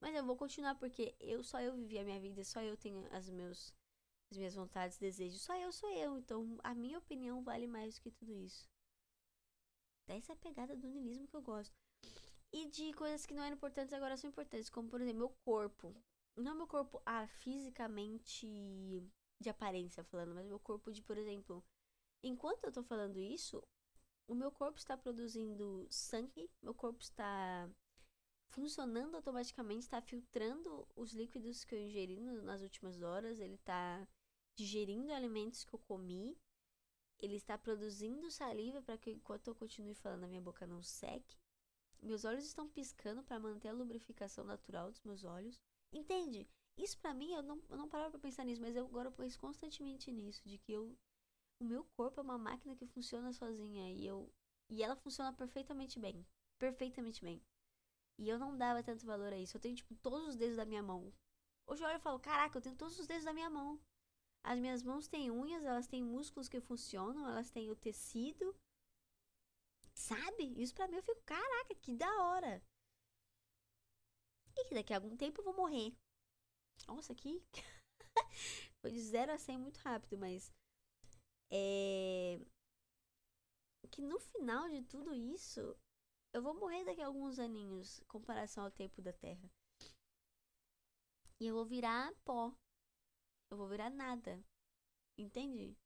mas 0.00 0.14
eu 0.14 0.24
vou 0.24 0.36
continuar 0.36 0.74
porque 0.76 1.14
eu 1.20 1.42
só 1.42 1.60
eu 1.60 1.74
vivi 1.74 1.98
a 1.98 2.04
minha 2.04 2.20
vida, 2.20 2.44
só 2.44 2.62
eu 2.62 2.76
tenho 2.76 3.06
as 3.10 3.28
meus 3.28 3.74
as 4.30 4.36
minhas 4.36 4.54
vontades, 4.54 4.98
desejos, 4.98 5.40
só 5.40 5.56
eu 5.56 5.72
sou 5.72 5.90
eu, 5.90 6.18
então 6.18 6.58
a 6.62 6.74
minha 6.74 6.98
opinião 6.98 7.42
vale 7.42 7.66
mais 7.66 7.98
que 7.98 8.10
tudo 8.10 8.34
isso. 8.36 8.68
Essa 10.06 10.32
é 10.32 10.34
a 10.34 10.36
pegada 10.36 10.76
do 10.76 10.86
niilismo 10.86 11.26
que 11.26 11.34
eu 11.34 11.42
gosto. 11.42 11.74
E 12.52 12.66
de 12.66 12.92
coisas 12.92 13.26
que 13.26 13.34
não 13.34 13.42
eram 13.42 13.56
importantes 13.56 13.92
agora 13.92 14.16
são 14.16 14.28
importantes, 14.28 14.70
como 14.70 14.88
por 14.88 15.00
exemplo, 15.00 15.18
meu 15.18 15.30
corpo. 15.44 15.94
Não 16.36 16.54
meu 16.54 16.66
corpo 16.66 17.02
ah, 17.04 17.26
fisicamente 17.26 18.46
de 19.40 19.48
aparência 19.48 20.04
falando, 20.04 20.34
mas 20.34 20.46
meu 20.46 20.58
corpo 20.58 20.92
de, 20.92 21.02
por 21.02 21.16
exemplo, 21.16 21.64
enquanto 22.22 22.64
eu 22.64 22.72
tô 22.72 22.82
falando 22.82 23.18
isso, 23.18 23.62
o 24.26 24.34
meu 24.34 24.50
corpo 24.50 24.78
está 24.78 24.96
produzindo 24.96 25.86
sangue, 25.90 26.50
meu 26.62 26.74
corpo 26.74 27.02
está 27.02 27.68
funcionando 28.48 29.14
automaticamente, 29.14 29.84
está 29.84 30.00
filtrando 30.00 30.86
os 30.96 31.12
líquidos 31.12 31.64
que 31.64 31.74
eu 31.74 31.80
ingeri 31.80 32.18
nas 32.18 32.62
últimas 32.62 33.02
horas, 33.02 33.40
ele 33.40 33.54
está 33.54 34.06
digerindo 34.56 35.12
alimentos 35.12 35.64
que 35.64 35.74
eu 35.74 35.78
comi, 35.78 36.36
ele 37.20 37.36
está 37.36 37.56
produzindo 37.56 38.30
saliva 38.30 38.82
para 38.82 38.98
que 38.98 39.10
enquanto 39.10 39.48
eu 39.48 39.54
continue 39.54 39.94
falando 39.94 40.24
a 40.24 40.28
minha 40.28 40.40
boca 40.40 40.66
não 40.66 40.82
seque. 40.82 41.36
Meus 42.00 42.24
olhos 42.24 42.44
estão 42.44 42.68
piscando 42.68 43.22
para 43.22 43.40
manter 43.40 43.68
a 43.68 43.72
lubrificação 43.72 44.44
natural 44.44 44.90
dos 44.90 45.02
meus 45.02 45.24
olhos. 45.24 45.58
Entende? 45.92 46.48
Isso 46.76 46.96
para 46.98 47.12
mim, 47.12 47.32
eu 47.32 47.42
não, 47.42 47.60
eu 47.68 47.76
não 47.76 47.88
parava 47.88 48.12
pra 48.12 48.20
pensar 48.20 48.44
nisso, 48.44 48.60
mas 48.62 48.76
eu 48.76 48.84
agora 48.86 49.10
penso 49.10 49.38
constantemente 49.40 50.12
nisso, 50.12 50.40
de 50.46 50.58
que 50.58 50.72
eu 50.72 50.96
o 51.60 51.64
meu 51.64 51.84
corpo 51.96 52.20
é 52.20 52.22
uma 52.22 52.38
máquina 52.38 52.76
que 52.76 52.86
funciona 52.86 53.32
sozinha 53.32 53.90
e 53.90 54.06
eu 54.06 54.32
e 54.70 54.82
ela 54.82 54.94
funciona 54.94 55.32
perfeitamente 55.32 55.98
bem, 55.98 56.24
perfeitamente 56.56 57.20
bem. 57.20 57.42
E 58.18 58.28
eu 58.28 58.38
não 58.38 58.56
dava 58.56 58.82
tanto 58.82 59.06
valor 59.06 59.32
a 59.32 59.38
isso. 59.38 59.56
Eu 59.56 59.60
tenho 59.60 59.76
tipo 59.76 59.94
todos 59.96 60.28
os 60.28 60.36
dedos 60.36 60.56
da 60.56 60.64
minha 60.64 60.82
mão. 60.82 61.12
Hoje 61.66 61.82
eu 61.82 61.88
olho 61.88 61.98
e 61.98 62.00
falo, 62.00 62.18
caraca, 62.18 62.58
eu 62.58 62.62
tenho 62.62 62.76
todos 62.76 62.98
os 62.98 63.06
dedos 63.06 63.24
da 63.24 63.32
minha 63.32 63.48
mão. 63.48 63.80
As 64.42 64.58
minhas 64.58 64.82
mãos 64.82 65.06
têm 65.06 65.30
unhas, 65.30 65.64
elas 65.64 65.86
têm 65.86 66.02
músculos 66.02 66.48
que 66.48 66.60
funcionam, 66.60 67.28
elas 67.28 67.50
têm 67.50 67.70
o 67.70 67.76
tecido. 67.76 68.54
Sabe? 69.94 70.54
Isso 70.60 70.74
pra 70.74 70.88
mim 70.88 70.96
eu 70.96 71.02
fico, 71.02 71.20
caraca, 71.22 71.74
que 71.74 71.92
da 71.92 72.10
hora. 72.24 72.62
E 74.56 74.64
que 74.64 74.74
daqui 74.74 74.92
a 74.92 74.96
algum 74.96 75.16
tempo 75.16 75.40
eu 75.40 75.44
vou 75.44 75.54
morrer. 75.54 75.94
Nossa, 76.86 77.14
que 77.14 77.42
Foi 78.80 78.90
de 78.90 79.00
0 79.00 79.32
a 79.32 79.38
100 79.38 79.58
muito 79.58 79.78
rápido, 79.78 80.16
mas. 80.18 80.52
É. 81.50 82.40
Que 83.90 84.02
no 84.02 84.18
final 84.20 84.68
de 84.68 84.82
tudo 84.82 85.14
isso, 85.14 85.76
eu 86.32 86.42
vou 86.42 86.54
morrer 86.54 86.84
daqui 86.84 87.00
a 87.00 87.06
alguns 87.06 87.38
aninhos, 87.38 88.00
em 88.00 88.04
comparação 88.04 88.64
ao 88.64 88.70
tempo 88.70 89.00
da 89.00 89.12
Terra. 89.12 89.50
E 91.40 91.46
eu 91.46 91.54
vou 91.54 91.64
virar 91.64 92.12
pó. 92.24 92.52
Eu 93.50 93.56
vou 93.56 93.68
virar 93.68 93.90
nada. 93.90 94.42
Entende? 95.16 95.76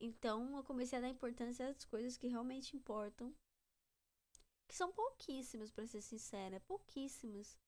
Então 0.00 0.56
eu 0.56 0.64
comecei 0.64 0.98
a 0.98 1.02
dar 1.02 1.08
importância 1.08 1.68
às 1.68 1.84
coisas 1.84 2.16
que 2.16 2.28
realmente 2.28 2.76
importam. 2.76 3.34
Que 4.68 4.74
são 4.74 4.92
pouquíssimas, 4.92 5.70
para 5.70 5.86
ser 5.86 6.02
sincera. 6.02 6.60
Pouquíssimas. 6.60 7.58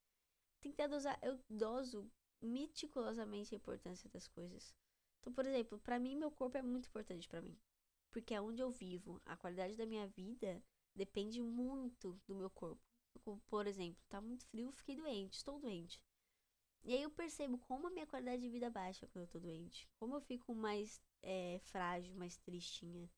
Tem 0.61 0.71
que 0.71 0.87
dosar. 0.87 1.19
Eu 1.21 1.39
doso 1.49 2.09
meticulosamente 2.41 3.53
a 3.53 3.57
importância 3.57 4.09
das 4.09 4.27
coisas. 4.27 4.75
Então, 5.19 5.33
por 5.33 5.45
exemplo, 5.45 5.79
para 5.79 5.99
mim, 5.99 6.15
meu 6.15 6.31
corpo 6.31 6.57
é 6.57 6.61
muito 6.61 6.87
importante 6.87 7.27
para 7.27 7.41
mim. 7.41 7.57
Porque 8.11 8.33
é 8.33 8.41
onde 8.41 8.61
eu 8.61 8.69
vivo. 8.69 9.21
A 9.25 9.35
qualidade 9.35 9.75
da 9.75 9.85
minha 9.85 10.07
vida 10.07 10.63
depende 10.95 11.41
muito 11.41 12.19
do 12.27 12.35
meu 12.35 12.49
corpo. 12.49 12.81
Por 13.47 13.67
exemplo, 13.67 14.01
tá 14.09 14.21
muito 14.21 14.45
frio, 14.45 14.71
fiquei 14.71 14.95
doente, 14.95 15.33
estou 15.33 15.59
doente. 15.59 16.01
E 16.83 16.93
aí 16.93 17.01
eu 17.01 17.09
percebo 17.09 17.57
como 17.57 17.87
a 17.87 17.89
minha 17.89 18.05
qualidade 18.05 18.41
de 18.41 18.49
vida 18.49 18.69
baixa 18.69 19.07
quando 19.07 19.23
eu 19.23 19.27
tô 19.27 19.39
doente. 19.39 19.89
Como 19.97 20.15
eu 20.15 20.21
fico 20.21 20.53
mais 20.53 21.01
é, 21.23 21.59
frágil, 21.63 22.15
mais 22.15 22.37
tristinha. 22.37 23.09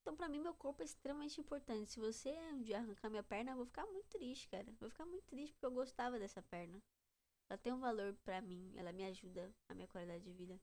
Então, 0.00 0.16
pra 0.16 0.28
mim, 0.28 0.40
meu 0.40 0.54
corpo 0.54 0.82
é 0.82 0.84
extremamente 0.84 1.40
importante. 1.40 1.90
Se 1.92 2.00
você 2.00 2.30
um 2.52 2.62
dia 2.62 2.78
arrancar 2.78 3.10
minha 3.10 3.22
perna, 3.22 3.52
eu 3.52 3.56
vou 3.56 3.66
ficar 3.66 3.86
muito 3.86 4.08
triste, 4.08 4.48
cara. 4.48 4.66
vou 4.80 4.90
ficar 4.90 5.04
muito 5.06 5.24
triste 5.26 5.52
porque 5.52 5.66
eu 5.66 5.70
gostava 5.72 6.18
dessa 6.18 6.42
perna. 6.42 6.80
Ela 7.48 7.58
tem 7.58 7.72
um 7.72 7.78
valor 7.78 8.14
para 8.24 8.40
mim, 8.40 8.72
ela 8.76 8.92
me 8.92 9.04
ajuda 9.04 9.52
a 9.68 9.74
minha 9.74 9.88
qualidade 9.88 10.24
de 10.24 10.32
vida. 10.32 10.60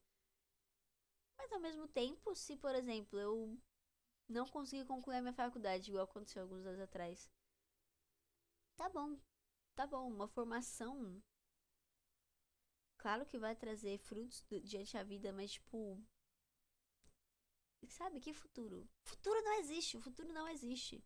Mas 1.38 1.52
ao 1.52 1.60
mesmo 1.60 1.88
tempo, 1.88 2.36
se 2.36 2.56
por 2.58 2.74
exemplo 2.76 3.20
eu 3.20 3.58
não 4.30 4.46
conseguir 4.48 4.86
concluir 4.86 5.18
a 5.18 5.22
minha 5.22 5.34
faculdade, 5.34 5.90
igual 5.90 6.06
aconteceu 6.06 6.44
alguns 6.44 6.66
anos 6.66 6.80
atrás, 6.80 7.30
tá 8.78 8.88
bom, 8.90 9.18
tá 9.76 9.86
bom, 9.88 10.08
uma 10.08 10.28
formação 10.28 11.22
Claro 13.00 13.26
que 13.26 13.40
vai 13.40 13.56
trazer 13.56 13.98
frutos 13.98 14.46
diante 14.64 14.94
da 14.94 15.04
vida, 15.04 15.32
mas 15.32 15.52
tipo. 15.52 15.98
Sabe 17.88 18.20
que 18.20 18.34
futuro? 18.34 18.88
Futuro 19.06 19.42
não 19.42 19.54
existe, 19.54 19.96
o 19.96 20.02
futuro 20.02 20.34
não 20.34 20.50
existe. 20.50 21.02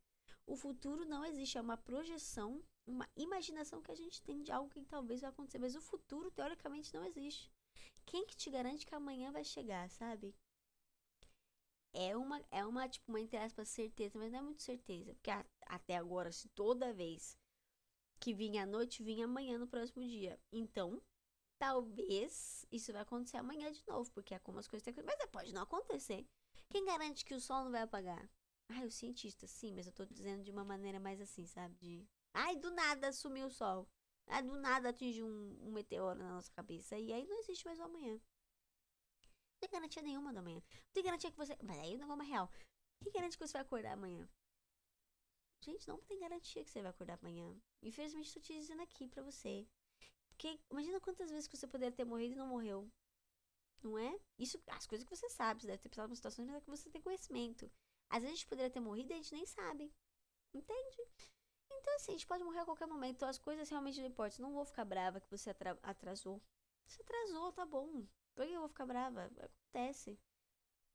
O 0.47 0.55
futuro 0.55 1.05
não 1.05 1.23
existe, 1.23 1.57
é 1.57 1.61
uma 1.61 1.77
projeção, 1.77 2.63
uma 2.85 3.07
imaginação 3.15 3.81
que 3.81 3.91
a 3.91 3.95
gente 3.95 4.21
tem 4.23 4.41
de 4.41 4.51
algo 4.51 4.71
que 4.71 4.83
talvez 4.83 5.21
vai 5.21 5.29
acontecer, 5.29 5.59
mas 5.59 5.75
o 5.75 5.81
futuro 5.81 6.31
teoricamente 6.31 6.91
não 6.93 7.05
existe. 7.05 7.51
Quem 8.05 8.25
que 8.25 8.35
te 8.35 8.49
garante 8.49 8.87
que 8.87 8.95
amanhã 8.95 9.31
vai 9.31 9.43
chegar, 9.43 9.87
sabe? 9.91 10.35
É 11.93 12.15
uma, 12.17 12.41
é 12.51 12.65
uma, 12.65 12.89
tipo, 12.89 13.11
uma, 13.11 13.19
entre 13.21 13.37
aspas, 13.37 13.69
certeza, 13.69 14.17
mas 14.17 14.31
não 14.31 14.39
é 14.39 14.41
muito 14.41 14.63
certeza. 14.63 15.13
Porque 15.13 15.29
a, 15.29 15.45
até 15.67 15.95
agora, 15.95 16.31
se 16.31 16.49
toda 16.49 16.93
vez 16.93 17.37
que 18.19 18.33
vinha 18.33 18.63
à 18.63 18.65
noite, 18.65 19.03
vinha 19.03 19.25
amanhã 19.25 19.57
no 19.57 19.67
próximo 19.67 20.03
dia. 20.03 20.39
Então, 20.51 21.01
talvez 21.59 22.65
isso 22.71 22.91
vai 22.91 23.01
acontecer 23.01 23.37
amanhã 23.37 23.71
de 23.71 23.83
novo, 23.87 24.09
porque 24.11 24.33
é 24.33 24.39
como 24.39 24.59
as 24.59 24.67
coisas 24.67 24.83
têm 24.83 25.03
Mas 25.03 25.15
pode 25.31 25.53
não 25.53 25.63
acontecer. 25.63 26.25
Quem 26.69 26.85
garante 26.85 27.25
que 27.25 27.33
o 27.33 27.39
sol 27.39 27.65
não 27.65 27.71
vai 27.71 27.81
apagar? 27.81 28.29
Ai, 28.69 28.85
o 28.85 28.91
cientista, 28.91 29.45
sim, 29.45 29.73
mas 29.73 29.85
eu 29.87 29.93
tô 29.93 30.05
dizendo 30.05 30.43
de 30.43 30.51
uma 30.51 30.63
maneira 30.63 30.99
mais 30.99 31.21
assim, 31.21 31.45
sabe? 31.45 31.75
De. 31.75 32.07
Ai, 32.33 32.55
do 32.55 32.71
nada 32.71 33.11
sumiu 33.11 33.47
o 33.47 33.51
sol. 33.51 33.87
Ai, 34.27 34.41
do 34.41 34.55
nada 34.55 34.89
atingiu 34.89 35.25
um, 35.25 35.57
um 35.67 35.71
meteoro 35.71 36.17
na 36.19 36.33
nossa 36.33 36.51
cabeça. 36.51 36.97
E 36.97 37.11
aí 37.13 37.25
não 37.27 37.37
existe 37.39 37.65
mais 37.65 37.79
o 37.79 37.83
amanhã. 37.83 38.19
Tem 39.63 39.69
garantia 39.69 40.01
nenhuma 40.01 40.33
do 40.33 40.39
amanhã. 40.39 40.55
Não 40.57 40.91
tem 40.91 41.03
garantia 41.05 41.31
que 41.31 41.37
você. 41.37 41.57
Mas 41.63 41.79
aí 41.79 41.95
o 41.95 41.97
negócio 41.97 42.21
é 42.21 42.25
real. 42.25 42.51
Quem 43.01 43.13
garante 43.13 43.37
que 43.37 43.47
você 43.47 43.53
vai 43.53 43.61
acordar 43.61 43.93
amanhã? 43.93 44.27
Gente, 45.61 45.87
não 45.87 46.01
tem 46.01 46.19
garantia 46.19 46.65
que 46.65 46.69
você 46.69 46.81
vai 46.81 46.91
acordar 46.91 47.17
amanhã. 47.17 47.55
Infelizmente, 47.81 48.33
tô 48.33 48.41
te 48.41 48.53
dizendo 48.53 48.81
aqui 48.81 49.07
pra 49.07 49.23
você. 49.23 49.65
Porque 50.27 50.59
imagina 50.69 50.99
quantas 50.99 51.31
vezes 51.31 51.47
que 51.47 51.55
você 51.55 51.65
poderia 51.65 51.95
ter 51.95 52.03
morrido 52.03 52.33
e 52.33 52.37
não 52.37 52.47
morreu. 52.47 52.91
Não 53.81 53.97
é? 53.97 54.19
Isso, 54.37 54.61
as 54.67 54.85
coisas 54.85 55.07
que 55.07 55.15
você 55.15 55.29
sabe, 55.29 55.61
você 55.61 55.67
deve 55.67 55.81
ter 55.81 55.87
passado 55.87 56.09
por 56.09 56.15
situações, 56.17 56.45
mas 56.45 56.57
é 56.57 56.59
que 56.59 56.69
você 56.69 56.89
tem 56.89 57.01
conhecimento. 57.01 57.71
Às 58.09 58.21
vezes 58.21 58.33
a 58.33 58.35
gente 58.35 58.47
poderia 58.47 58.69
ter 58.69 58.81
morrido 58.81 59.11
e 59.11 59.13
a 59.13 59.15
gente 59.15 59.33
nem 59.33 59.45
sabe. 59.45 59.93
Entende? 60.53 61.07
Então, 61.71 61.95
assim, 61.95 62.11
a 62.11 62.15
gente 62.15 62.27
pode 62.27 62.43
morrer 62.43 62.59
a 62.59 62.65
qualquer 62.65 62.87
momento. 62.87 63.15
Então, 63.15 63.29
as 63.29 63.37
coisas 63.37 63.69
realmente 63.69 64.01
não 64.01 64.07
importam. 64.07 64.43
Não 64.43 64.53
vou 64.53 64.65
ficar 64.65 64.83
brava 64.83 65.21
que 65.21 65.31
você 65.31 65.55
atrasou. 65.83 66.41
Você 66.85 67.01
atrasou, 67.01 67.53
tá 67.53 67.65
bom. 67.65 68.05
Por 68.35 68.45
que 68.45 68.53
eu 68.53 68.59
vou 68.59 68.69
ficar 68.69 68.85
brava? 68.85 69.31
Acontece. 69.37 70.17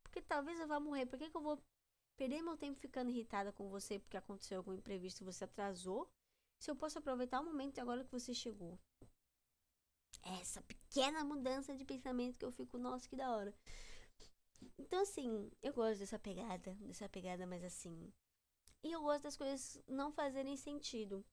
Porque 0.03 0.23
talvez 0.23 0.59
eu 0.61 0.67
vá 0.67 0.81
morrer. 0.81 1.07
Por 1.07 1.19
que, 1.19 1.31
que 1.31 1.37
eu 1.37 1.41
vou 1.41 1.63
perder 2.17 2.43
meu 2.43 2.57
tempo 2.57 2.81
ficando 2.81 3.11
irritada 3.11 3.53
com 3.53 3.69
você 3.69 3.99
porque 3.99 4.17
aconteceu 4.17 4.59
algum 4.59 4.73
imprevisto 4.73 5.21
e 5.21 5.25
você 5.25 5.45
atrasou? 5.45 6.11
Se 6.59 6.71
eu 6.71 6.77
posso 6.77 6.99
aproveitar 6.99 7.41
o 7.41 7.45
momento 7.45 7.79
agora 7.79 8.05
que 8.05 8.11
você 8.11 8.35
chegou 8.35 8.79
essa 10.23 10.61
pequena 10.63 11.25
mudança 11.25 11.75
de 11.75 11.85
pensamento 11.85 12.39
que 12.39 12.45
eu 12.45 12.51
fico, 12.51 12.79
nossa, 12.79 13.09
que 13.09 13.17
da 13.17 13.31
hora. 13.31 13.55
Então, 14.79 15.03
assim, 15.03 15.51
eu 15.63 15.73
gosto 15.73 16.01
dessa 16.01 16.19
pegada, 16.19 16.75
dessa 16.81 17.09
pegada 17.09 17.47
mais 17.47 17.65
assim. 17.65 18.13
E 18.83 18.93
eu 18.93 19.03
gosto 19.03 19.25
das 19.25 19.37
coisas 19.37 19.81
não 19.87 20.13
fazerem 20.13 20.57
sentido. 20.57 21.25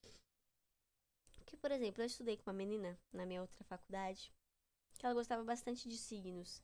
Que, 1.46 1.58
por 1.58 1.72
exemplo, 1.72 2.02
eu 2.02 2.08
estudei 2.08 2.38
com 2.38 2.50
uma 2.50 2.58
menina 2.58 2.98
na 3.12 3.26
minha 3.26 3.42
outra 3.42 3.64
faculdade, 3.64 4.34
que 4.98 5.06
ela 5.06 5.16
gostava 5.16 5.44
bastante 5.44 5.88
de 5.88 5.98
signos. 5.98 6.62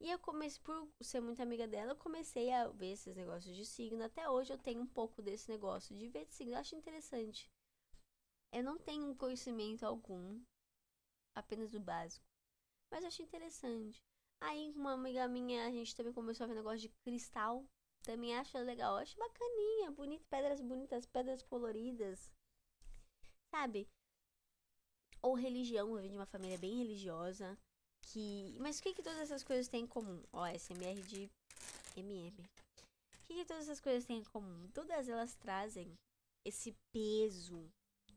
E 0.00 0.10
eu 0.10 0.18
comecei, 0.18 0.62
por 0.62 0.88
ser 1.02 1.20
muito 1.20 1.42
amiga 1.42 1.66
dela, 1.66 1.92
eu 1.92 1.96
comecei 1.96 2.52
a 2.52 2.68
ver 2.68 2.92
esses 2.92 3.16
negócios 3.16 3.54
de 3.56 3.66
signo. 3.66 4.04
Até 4.04 4.28
hoje 4.28 4.52
eu 4.52 4.58
tenho 4.58 4.80
um 4.80 4.86
pouco 4.86 5.20
desse 5.20 5.50
negócio 5.50 5.96
de 5.96 6.08
ver 6.08 6.26
de 6.26 6.34
signo. 6.34 6.54
Eu 6.54 6.58
acho 6.58 6.76
interessante. 6.76 7.50
Eu 8.52 8.62
não 8.62 8.78
tenho 8.78 9.14
conhecimento 9.16 9.84
algum 9.84 10.40
apenas 11.34 11.74
o 11.74 11.80
básico. 11.80 12.24
Mas 12.90 13.02
eu 13.02 13.08
achei 13.08 13.24
interessante. 13.24 14.00
Aí 14.40 14.72
uma 14.76 14.92
amiga 14.92 15.26
minha, 15.26 15.66
a 15.66 15.70
gente 15.70 15.96
também 15.96 16.12
começou 16.12 16.44
a 16.44 16.46
ver 16.46 16.54
negócio 16.54 16.80
de 16.80 16.88
cristal. 17.04 17.66
Também 18.04 18.36
acha 18.36 18.60
legal. 18.60 18.94
Eu 18.94 19.02
acho 19.02 19.18
bacaninha, 19.18 19.90
bonito, 19.90 20.24
pedras 20.30 20.60
bonitas, 20.60 21.06
pedras 21.06 21.42
coloridas. 21.42 22.30
Sabe? 23.50 23.88
Ou 25.20 25.34
religião, 25.34 25.96
eu 25.96 26.02
vim 26.02 26.10
de 26.10 26.16
uma 26.16 26.26
família 26.26 26.56
bem 26.56 26.76
religiosa. 26.76 27.58
Que. 28.12 28.56
Mas 28.58 28.78
o 28.78 28.82
que, 28.82 28.94
que 28.94 29.02
todas 29.02 29.18
essas 29.18 29.42
coisas 29.42 29.68
têm 29.68 29.82
em 29.82 29.86
comum? 29.86 30.22
Ó, 30.32 30.46
SMR 30.46 31.00
de 31.02 31.30
MM. 31.96 32.40
O 32.40 33.26
que, 33.26 33.34
que 33.34 33.44
todas 33.44 33.64
essas 33.64 33.80
coisas 33.80 34.04
têm 34.04 34.18
em 34.18 34.24
comum? 34.24 34.68
Todas 34.72 35.08
elas 35.08 35.34
trazem 35.34 35.94
esse 36.44 36.74
peso 36.90 37.70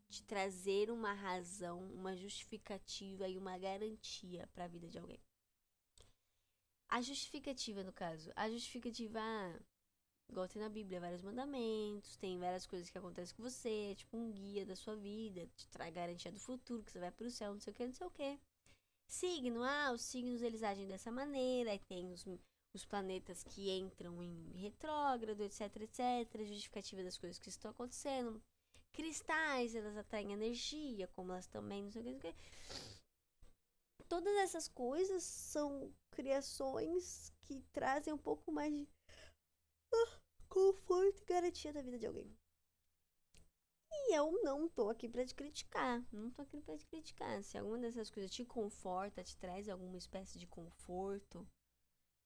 de 0.08 0.24
trazer 0.24 0.90
uma 0.92 1.14
razão, 1.14 1.80
uma 1.94 2.16
justificativa 2.16 3.28
e 3.28 3.38
uma 3.38 3.58
garantia 3.58 4.48
para 4.54 4.66
a 4.66 4.68
vida 4.68 4.88
de 4.88 4.98
alguém. 4.98 5.20
A 6.90 7.02
justificativa, 7.02 7.84
no 7.84 7.94
caso, 7.94 8.32
a 8.36 8.50
justificativa, 8.50 9.20
ah, 9.20 9.60
igual 10.30 10.48
tem 10.48 10.62
na 10.62 10.70
Bíblia, 10.70 11.00
vários 11.00 11.22
mandamentos, 11.22 12.18
tem 12.18 12.38
várias 12.38 12.66
coisas 12.66 12.90
que 12.90 12.98
acontecem 12.98 13.36
com 13.36 13.44
você, 13.44 13.96
tipo 13.96 14.18
um 14.18 14.32
guia 14.32 14.66
da 14.66 14.76
sua 14.76 14.96
vida, 14.96 15.48
te 15.56 15.68
traz 15.70 15.94
garantia 15.94 16.32
do 16.32 16.40
futuro, 16.40 16.84
que 16.84 16.92
você 16.92 17.00
vai 17.00 17.12
pro 17.12 17.30
céu, 17.30 17.54
não 17.54 17.62
sei 17.62 17.72
o 17.72 17.76
que, 17.76 17.86
não 17.86 17.94
sei 17.94 18.08
o 18.08 18.12
que. 18.12 18.40
Signo, 19.12 19.62
ah, 19.62 19.92
os 19.92 20.04
signos 20.04 20.42
eles 20.42 20.64
agem 20.64 20.88
dessa 20.88 21.12
maneira, 21.12 21.72
aí 21.72 21.80
tem 21.80 22.14
os, 22.14 22.26
os 22.74 22.86
planetas 22.86 23.44
que 23.44 23.70
entram 23.70 24.24
em 24.24 24.54
retrógrado, 24.56 25.42
etc, 25.42 25.64
etc, 25.82 26.46
justificativa 26.46 27.04
das 27.04 27.18
coisas 27.18 27.38
que 27.38 27.50
estão 27.50 27.72
acontecendo, 27.72 28.42
cristais, 28.94 29.76
elas 29.76 29.98
atraem 29.98 30.32
energia, 30.32 31.10
como 31.10 31.34
elas 31.34 31.46
também, 31.46 31.84
não 31.84 31.92
sei 31.92 32.02
o 32.02 32.06
que, 32.06 32.12
não 32.14 32.22
sei 32.22 32.32
o 32.32 32.34
que. 32.34 32.40
Todas 34.08 34.34
essas 34.38 34.70
coisas 34.70 35.24
são 35.24 35.94
criações 36.12 37.34
que 37.44 37.60
trazem 37.74 38.14
um 38.14 38.18
pouco 38.18 38.50
mais 38.50 38.74
de 38.74 38.88
ah, 39.94 40.20
conforto 40.48 41.22
e 41.22 41.26
garantia 41.26 41.74
da 41.74 41.82
vida 41.82 42.00
de 42.00 42.08
alguém. 42.08 42.34
E 43.94 44.16
eu 44.16 44.32
não 44.44 44.70
tô 44.70 44.90
aqui 44.90 45.08
para 45.10 45.26
te 45.26 45.36
criticar. 45.36 46.04
Não 46.12 46.32
tô 46.32 46.42
aqui 46.42 46.62
para 46.62 46.78
te 46.78 46.86
criticar. 46.88 47.44
Se 47.44 47.58
alguma 47.58 47.78
dessas 47.78 48.10
coisas 48.10 48.32
te 48.32 48.46
conforta, 48.46 49.24
te 49.24 49.38
traz 49.38 49.68
alguma 49.68 49.98
espécie 49.98 50.40
de 50.40 50.48
conforto, 50.48 51.48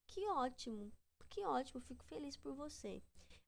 que 0.08 0.26
ótimo. 0.28 0.92
Que 1.30 1.44
ótimo, 1.44 1.82
fico 1.82 2.04
feliz 2.06 2.38
por 2.38 2.54
você. 2.54 3.02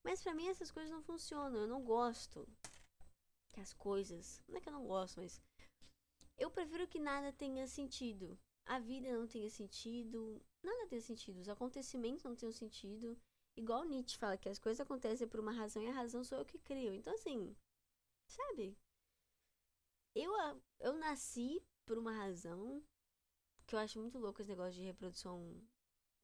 Mas 0.03 0.21
para 0.21 0.33
mim 0.33 0.47
essas 0.47 0.71
coisas 0.71 0.91
não 0.91 1.01
funcionam. 1.01 1.61
Eu 1.61 1.67
não 1.67 1.83
gosto 1.83 2.47
que 3.53 3.59
as 3.59 3.73
coisas. 3.73 4.43
Não 4.47 4.57
é 4.57 4.61
que 4.61 4.69
eu 4.69 4.73
não 4.73 4.85
gosto, 4.85 5.19
mas. 5.19 5.41
Eu 6.37 6.51
prefiro 6.51 6.87
que 6.87 6.99
nada 6.99 7.31
tenha 7.33 7.67
sentido. 7.67 8.37
A 8.65 8.79
vida 8.79 9.11
não 9.11 9.27
tenha 9.27 9.49
sentido. 9.49 10.41
Nada 10.63 10.87
tenha 10.87 11.01
sentido. 11.01 11.39
Os 11.39 11.49
acontecimentos 11.49 12.23
não 12.23 12.35
tenham 12.35 12.51
sentido. 12.51 13.17
Igual 13.55 13.85
Nietzsche 13.85 14.17
fala 14.17 14.37
que 14.37 14.49
as 14.49 14.59
coisas 14.59 14.79
acontecem 14.79 15.27
por 15.27 15.39
uma 15.39 15.51
razão 15.51 15.81
e 15.81 15.87
a 15.87 15.93
razão 15.93 16.23
sou 16.23 16.37
eu 16.37 16.45
que 16.45 16.59
crio. 16.59 16.93
Então, 16.93 17.13
assim. 17.13 17.55
Sabe? 18.27 18.77
Eu, 20.15 20.31
eu 20.79 20.93
nasci 20.97 21.61
por 21.85 21.97
uma 21.97 22.11
razão 22.11 22.83
Porque 23.59 23.75
eu 23.75 23.79
acho 23.79 23.99
muito 23.99 24.19
louco 24.19 24.41
esse 24.41 24.49
negócio 24.49 24.73
de 24.73 24.83
reprodução 24.83 25.61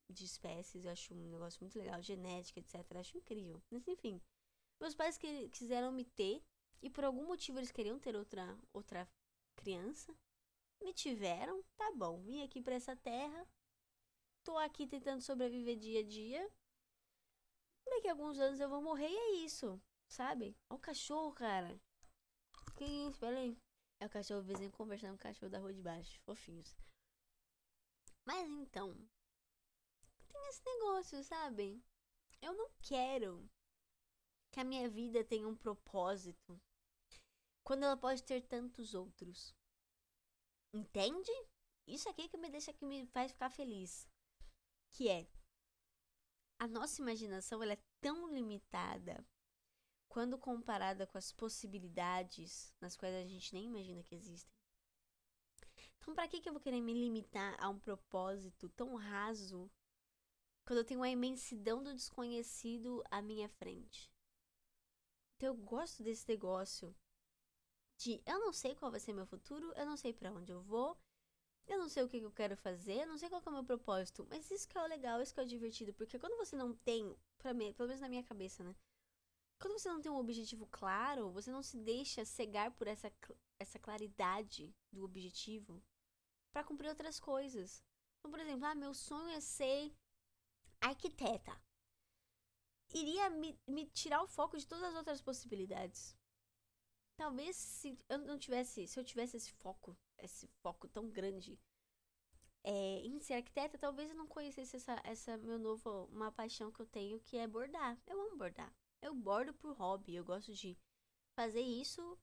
de 0.09 0.25
espécies. 0.25 0.85
Eu 0.85 0.91
acho 0.91 1.13
um 1.13 1.29
negócio 1.29 1.59
muito 1.61 1.77
legal. 1.77 2.01
Genética, 2.01 2.59
etc. 2.59 2.75
Eu 2.91 2.99
acho 3.01 3.17
incrível. 3.17 3.61
Mas 3.69 3.87
enfim. 3.87 4.21
Meus 4.79 4.95
pais 4.95 5.17
que, 5.17 5.49
quiseram 5.49 5.91
me 5.91 6.05
ter. 6.05 6.43
E 6.81 6.89
por 6.89 7.03
algum 7.03 7.25
motivo 7.27 7.59
eles 7.59 7.71
queriam 7.71 7.99
ter 7.99 8.15
outra, 8.15 8.57
outra 8.73 9.09
criança. 9.55 10.15
Me 10.81 10.93
tiveram. 10.93 11.63
Tá 11.77 11.91
bom. 11.91 12.21
Vim 12.21 12.43
aqui 12.43 12.61
pra 12.61 12.75
essa 12.75 12.95
terra. 12.95 13.47
Tô 14.43 14.57
aqui 14.57 14.87
tentando 14.87 15.21
sobreviver 15.21 15.77
dia 15.77 16.01
a 16.01 16.03
dia. 16.03 16.51
Daqui 17.85 18.07
a 18.07 18.11
alguns 18.11 18.39
anos 18.39 18.59
eu 18.59 18.69
vou 18.69 18.81
morrer 18.81 19.09
e 19.09 19.15
é 19.17 19.31
isso. 19.45 19.81
Sabe? 20.07 20.55
Olha 20.69 20.77
o 20.77 20.79
cachorro, 20.79 21.33
cara. 21.33 21.79
Aí. 22.83 23.57
É 23.99 24.05
o 24.05 24.09
cachorro 24.09 24.41
vizinho 24.41 24.71
conversando 24.71 25.11
com 25.11 25.15
o 25.15 25.19
cachorro 25.19 25.49
da 25.49 25.59
rua 25.59 25.73
de 25.73 25.81
baixo. 25.81 26.19
Fofinhos. 26.21 26.75
Mas 28.25 28.49
então. 28.49 28.93
Tem 30.27 30.49
esse 30.49 30.63
negócio, 30.65 31.23
sabe? 31.23 31.81
Eu 32.41 32.53
não 32.53 32.69
quero 32.81 33.49
que 34.51 34.59
a 34.59 34.63
minha 34.63 34.89
vida 34.89 35.23
tenha 35.23 35.47
um 35.47 35.55
propósito 35.55 36.61
quando 37.63 37.83
ela 37.83 37.95
pode 37.95 38.23
ter 38.23 38.41
tantos 38.41 38.93
outros. 38.93 39.55
Entende? 40.73 41.31
Isso 41.87 42.09
aqui 42.09 42.27
que 42.27 42.37
me 42.37 42.49
deixa 42.49 42.73
que 42.73 42.85
me 42.85 43.05
faz 43.07 43.31
ficar 43.31 43.49
feliz. 43.49 44.07
Que 44.91 45.09
é 45.09 45.27
a 46.59 46.67
nossa 46.67 47.01
imaginação 47.01 47.61
ela 47.61 47.73
é 47.73 47.83
tão 47.99 48.27
limitada 48.33 49.25
quando 50.13 50.37
comparada 50.37 51.07
com 51.07 51.17
as 51.17 51.31
possibilidades 51.31 52.71
nas 52.79 52.95
quais 52.95 53.15
a 53.15 53.27
gente 53.27 53.51
nem 53.51 53.65
imagina 53.65 54.03
que 54.03 54.13
existem. 54.13 54.53
Então, 55.97 56.13
para 56.13 56.27
que, 56.27 56.39
que 56.39 56.47
eu 56.47 56.53
vou 56.53 56.61
querer 56.61 56.81
me 56.81 56.93
limitar 56.93 57.57
a 57.59 57.67
um 57.67 57.79
propósito 57.79 58.69
tão 58.69 58.93
raso 58.93 59.71
quando 60.67 60.77
eu 60.77 60.85
tenho 60.85 61.01
a 61.01 61.09
imensidão 61.09 61.81
do 61.81 61.95
desconhecido 61.95 63.03
à 63.09 63.23
minha 63.23 63.49
frente? 63.49 64.13
Então, 65.35 65.47
eu 65.47 65.55
gosto 65.55 66.03
desse 66.03 66.29
negócio 66.29 66.95
de 67.97 68.21
eu 68.23 68.39
não 68.39 68.53
sei 68.53 68.75
qual 68.75 68.91
vai 68.91 68.99
ser 68.99 69.13
meu 69.13 69.25
futuro, 69.25 69.73
eu 69.75 69.85
não 69.87 69.97
sei 69.97 70.13
para 70.13 70.31
onde 70.31 70.51
eu 70.51 70.61
vou, 70.61 70.95
eu 71.65 71.79
não 71.79 71.89
sei 71.89 72.03
o 72.03 72.07
que, 72.07 72.19
que 72.19 72.25
eu 72.25 72.31
quero 72.31 72.55
fazer, 72.55 73.01
eu 73.01 73.07
não 73.07 73.17
sei 73.17 73.29
qual 73.29 73.41
é 73.43 73.49
o 73.49 73.53
meu 73.53 73.63
propósito, 73.63 74.27
mas 74.29 74.51
isso 74.51 74.67
que 74.67 74.77
é 74.77 74.83
o 74.83 74.85
legal, 74.85 75.19
isso 75.23 75.33
que 75.33 75.39
é 75.39 75.43
o 75.43 75.47
divertido, 75.47 75.91
porque 75.91 76.19
quando 76.19 76.37
você 76.37 76.55
não 76.55 76.75
tem, 76.75 77.17
para 77.39 77.51
mim, 77.51 77.73
pelo 77.73 77.87
menos 77.87 78.01
na 78.01 78.09
minha 78.09 78.23
cabeça, 78.23 78.63
né? 78.63 78.75
Quando 79.59 79.79
você 79.79 79.89
não 79.89 80.01
tem 80.01 80.11
um 80.11 80.17
objetivo 80.17 80.67
claro, 80.67 81.31
você 81.31 81.51
não 81.51 81.63
se 81.63 81.77
deixa 81.77 82.25
cegar 82.25 82.71
por 82.71 82.87
essa, 82.87 83.11
essa 83.59 83.79
claridade 83.79 84.75
do 84.91 85.03
objetivo 85.03 85.81
para 86.51 86.63
cumprir 86.63 86.89
outras 86.89 87.19
coisas. 87.19 87.83
Então, 88.19 88.31
por 88.31 88.39
exemplo, 88.39 88.65
ah, 88.65 88.75
meu 88.75 88.93
sonho 88.93 89.29
é 89.29 89.39
ser 89.41 89.93
arquiteta. 90.81 91.59
Iria 92.93 93.29
me, 93.29 93.57
me 93.67 93.85
tirar 93.87 94.21
o 94.21 94.27
foco 94.27 94.57
de 94.57 94.67
todas 94.67 94.83
as 94.83 94.95
outras 94.95 95.21
possibilidades. 95.21 96.15
Talvez 97.17 97.55
se 97.55 97.97
eu 98.09 98.19
não 98.19 98.37
tivesse, 98.37 98.87
se 98.87 98.99
eu 98.99 99.03
tivesse 99.03 99.37
esse 99.37 99.51
foco, 99.53 99.97
esse 100.17 100.47
foco 100.61 100.87
tão 100.87 101.09
grande 101.09 101.59
é, 102.63 102.99
em 103.01 103.19
ser 103.19 103.35
arquiteta, 103.35 103.77
talvez 103.77 104.09
eu 104.09 104.15
não 104.15 104.27
conhecesse 104.27 104.77
essa, 104.77 104.99
essa 105.03 105.37
meu 105.37 105.59
novo, 105.59 106.05
uma 106.11 106.31
paixão 106.31 106.71
que 106.71 106.79
eu 106.79 106.85
tenho, 106.85 107.19
que 107.19 107.37
é 107.37 107.47
bordar. 107.47 107.97
Eu 108.07 108.19
amo 108.21 108.37
bordar. 108.37 108.73
Eu 109.03 109.13
bordo 109.13 109.53
por 109.53 109.73
hobby, 109.73 110.15
eu 110.15 110.23
gosto 110.23 110.53
de 110.53 110.77
fazer 111.35 111.59
isso. 111.59 112.17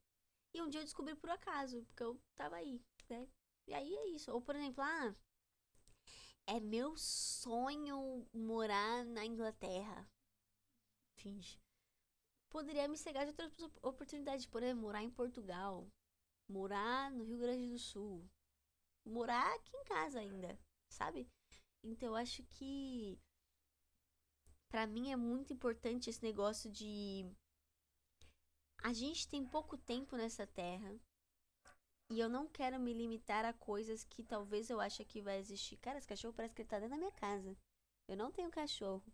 E 0.55 0.63
um 0.63 0.69
dia 0.71 0.81
eu 0.81 0.85
descobri 0.85 1.15
por 1.15 1.29
acaso, 1.29 1.85
porque 1.85 2.03
eu 2.03 2.19
tava 2.35 2.57
aí, 2.57 2.83
né? 3.07 3.29
E 3.67 3.75
aí 3.75 3.95
é 3.95 4.09
isso. 4.09 4.33
Ou, 4.33 4.41
por 4.41 4.57
exemplo, 4.57 4.83
ah, 4.83 5.15
é 6.47 6.59
meu 6.59 6.97
sonho 6.97 8.27
morar 8.33 9.05
na 9.05 9.27
Inglaterra. 9.27 10.09
Finge. 11.19 11.61
Poderia 12.49 12.89
me 12.89 12.97
cegar 12.97 13.25
de 13.27 13.31
outras 13.31 13.53
oportunidades, 13.83 14.47
por 14.47 14.63
exemplo, 14.63 14.81
morar 14.83 15.03
em 15.03 15.11
Portugal, 15.11 15.87
morar 16.49 17.11
no 17.13 17.25
Rio 17.25 17.39
Grande 17.39 17.69
do 17.69 17.79
Sul, 17.79 18.27
morar 19.05 19.55
aqui 19.55 19.77
em 19.77 19.85
casa 19.85 20.19
ainda, 20.19 20.59
sabe? 20.89 21.29
Então 21.85 22.09
eu 22.09 22.17
acho 22.17 22.43
que 22.45 23.21
para 24.71 24.87
mim 24.87 25.11
é 25.11 25.17
muito 25.17 25.53
importante 25.53 26.09
esse 26.09 26.23
negócio 26.23 26.71
de 26.71 27.27
a 28.83 28.93
gente 28.93 29.29
tem 29.29 29.45
pouco 29.45 29.77
tempo 29.77 30.17
nessa 30.17 30.47
terra 30.47 30.99
e 32.09 32.19
eu 32.19 32.29
não 32.29 32.49
quero 32.49 32.79
me 32.79 32.95
limitar 32.95 33.45
a 33.45 33.53
coisas 33.53 34.05
que 34.05 34.23
talvez 34.23 34.71
eu 34.71 34.81
ache 34.81 35.05
que 35.05 35.21
vai 35.21 35.39
existir. 35.39 35.77
Cara, 35.77 35.99
esse 35.99 36.09
cachorro 36.09 36.35
parece 36.35 36.55
que 36.55 36.63
ele 36.63 36.69
tá 36.69 36.79
dentro 36.79 36.93
da 36.93 36.97
minha 36.97 37.13
casa. 37.13 37.57
Eu 38.09 38.17
não 38.17 38.33
tenho 38.33 38.51
cachorro. 38.51 39.05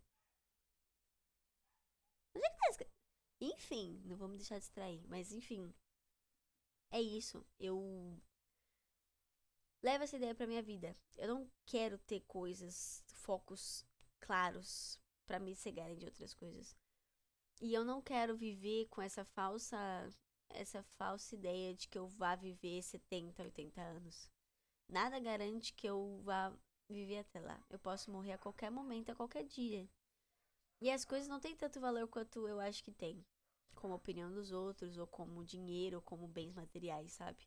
Onde 2.35 2.47
é 2.47 2.51
que 2.51 2.57
tá 2.57 2.71
esse 2.71 2.87
Enfim, 3.41 4.01
não 4.05 4.17
vamos 4.17 4.37
deixar 4.37 4.59
distrair, 4.59 5.03
mas 5.09 5.33
enfim. 5.33 5.75
É 6.91 7.01
isso. 7.01 7.45
Eu 7.59 8.19
levo 9.83 10.05
essa 10.05 10.17
ideia 10.17 10.35
pra 10.35 10.47
minha 10.47 10.63
vida. 10.63 10.97
Eu 11.17 11.29
não 11.29 11.51
quero 11.67 11.99
ter 11.99 12.21
coisas, 12.21 13.03
focos 13.09 13.85
claros 14.21 14.99
para 15.27 15.39
me 15.39 15.55
cegarem 15.55 15.97
de 15.97 16.07
outras 16.07 16.33
coisas. 16.33 16.77
E 17.61 17.73
eu 17.73 17.85
não 17.85 18.01
quero 18.03 18.37
viver 18.37 18.87
com 18.89 19.03
essa 19.03 19.25
falsa 19.25 19.77
essa 20.51 20.83
falsa 20.83 21.35
ideia 21.35 21.75
de 21.75 21.89
que 21.89 21.99
eu 21.99 22.07
vá 22.09 22.37
viver 22.37 22.83
70, 22.83 23.43
80 23.43 23.81
anos. 23.81 24.31
Nada 24.89 25.19
garante 25.19 25.73
que 25.73 25.87
eu 25.87 26.21
vá 26.23 26.57
viver 26.89 27.19
até 27.19 27.41
lá. 27.41 27.63
Eu 27.69 27.79
posso 27.79 28.11
morrer 28.11 28.33
a 28.33 28.39
qualquer 28.39 28.71
momento, 28.71 29.11
a 29.11 29.17
qualquer 29.17 29.45
dia. 29.45 29.89
E 30.81 30.91
as 30.91 31.05
coisas 31.05 31.29
não 31.29 31.41
têm 31.41 31.57
tanto 31.57 31.81
valor 31.81 32.07
quanto 32.09 32.47
eu 32.47 32.61
acho 32.61 32.83
que 32.85 32.93
tem. 32.93 33.25
Como 33.75 33.95
opinião 33.95 34.33
dos 34.33 34.53
outros, 34.53 34.97
ou 34.97 35.07
como 35.07 35.45
dinheiro, 35.45 35.97
ou 35.97 36.03
como 36.03 36.29
bens 36.29 36.55
materiais, 36.55 37.13
sabe? 37.13 37.47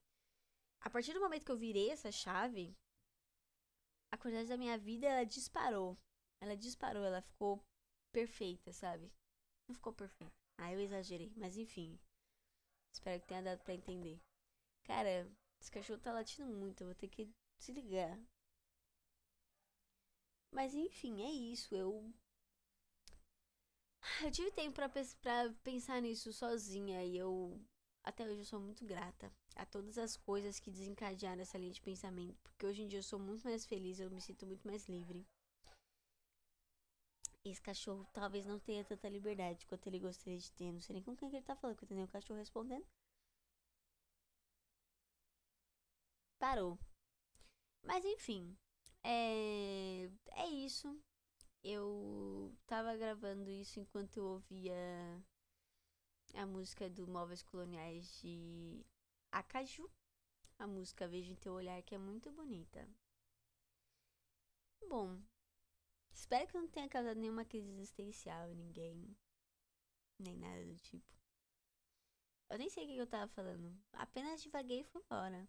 A 0.81 0.89
partir 0.89 1.13
do 1.13 1.19
momento 1.19 1.45
que 1.45 1.51
eu 1.51 1.57
virei 1.57 1.89
essa 1.89 2.11
chave, 2.11 2.75
a 4.11 4.17
qualidade 4.17 4.49
da 4.49 4.57
minha 4.57 4.77
vida 4.77 5.07
ela 5.07 5.25
disparou. 5.25 5.97
Ela 6.41 6.55
disparou, 6.55 7.03
ela 7.03 7.21
ficou 7.21 7.63
perfeita, 8.11 8.71
sabe? 8.73 9.11
Não 9.67 9.75
ficou 9.75 9.93
perfeita. 9.93 10.33
Ah, 10.57 10.73
eu 10.73 10.79
exagerei, 10.79 11.31
mas 11.37 11.57
enfim. 11.57 11.97
Espero 12.93 13.21
que 13.21 13.27
tenha 13.27 13.41
dado 13.41 13.63
para 13.63 13.73
entender. 13.73 14.19
Cara, 14.83 15.31
esse 15.59 15.71
cachorro 15.71 15.99
tá 15.99 16.11
latindo 16.11 16.51
muito, 16.51 16.81
eu 16.81 16.87
vou 16.87 16.95
ter 16.95 17.07
que 17.07 17.29
desligar. 17.59 18.19
Mas 20.51 20.73
enfim, 20.73 21.21
é 21.21 21.31
isso. 21.31 21.73
Eu. 21.75 22.11
Eu 24.23 24.31
tive 24.31 24.51
tempo 24.51 24.75
pra, 24.75 24.89
pra 25.21 25.53
pensar 25.63 26.01
nisso 26.01 26.33
sozinha 26.33 27.03
e 27.03 27.17
eu. 27.17 27.59
Até 28.03 28.25
hoje 28.25 28.39
eu 28.39 28.45
sou 28.45 28.59
muito 28.59 28.85
grata 28.85 29.31
a 29.55 29.65
todas 29.65 29.97
as 29.97 30.15
coisas 30.17 30.59
que 30.59 30.71
desencadearam 30.71 31.41
essa 31.41 31.57
linha 31.57 31.71
de 31.71 31.81
pensamento. 31.81 32.39
Porque 32.41 32.65
hoje 32.65 32.81
em 32.81 32.87
dia 32.87 32.99
eu 32.99 33.03
sou 33.03 33.19
muito 33.19 33.43
mais 33.43 33.65
feliz, 33.65 33.99
eu 33.99 34.09
me 34.09 34.21
sinto 34.21 34.45
muito 34.45 34.65
mais 34.67 34.87
livre 34.87 35.25
esse 37.43 37.61
cachorro 37.61 38.05
talvez 38.13 38.45
não 38.45 38.59
tenha 38.59 38.83
tanta 38.83 39.09
liberdade 39.09 39.65
quanto 39.65 39.87
ele 39.87 39.99
gostaria 39.99 40.37
de 40.37 40.51
ter. 40.51 40.71
Não 40.71 40.81
sei 40.81 40.93
nem 40.93 41.03
com 41.03 41.15
quem 41.15 41.29
que 41.29 41.35
ele 41.35 41.45
tá 41.45 41.55
falando, 41.55 41.75
porque 41.77 41.93
tem 41.93 42.03
o 42.03 42.07
cachorro 42.07 42.39
respondendo. 42.39 42.85
Parou. 46.39 46.77
Mas 47.83 48.03
enfim, 48.05 48.57
é, 49.03 50.09
é 50.31 50.47
isso. 50.47 50.97
Eu 51.63 52.53
tava 52.65 52.95
gravando 52.95 53.49
isso 53.49 53.79
enquanto 53.79 54.17
eu 54.17 54.25
ouvia 54.25 55.21
a 56.33 56.45
música 56.45 56.89
do 56.89 57.07
Móveis 57.07 57.43
Coloniais 57.43 58.19
de 58.21 58.85
Acaju. 59.31 59.89
A 60.57 60.67
música 60.67 61.07
Vejo 61.07 61.31
em 61.31 61.35
Teu 61.35 61.53
Olhar, 61.53 61.81
que 61.83 61.95
é 61.95 61.97
muito 61.97 62.31
bonita. 62.31 62.87
Bom, 64.89 65.21
Espero 66.11 66.47
que 66.47 66.57
não 66.57 66.67
tenha 66.67 66.89
causado 66.89 67.19
nenhuma 67.19 67.45
crise 67.45 67.71
existencial 67.71 68.49
em 68.49 68.55
ninguém. 68.55 69.17
Nem 70.19 70.37
nada 70.37 70.65
do 70.65 70.77
tipo. 70.77 71.19
Eu 72.49 72.57
nem 72.57 72.69
sei 72.69 72.85
o 72.85 72.87
que 72.87 72.97
eu 72.97 73.07
tava 73.07 73.27
falando. 73.27 73.77
Apenas 73.93 74.41
divaguei 74.41 74.81
e 74.81 74.83
fui 74.83 75.01
embora. 75.01 75.47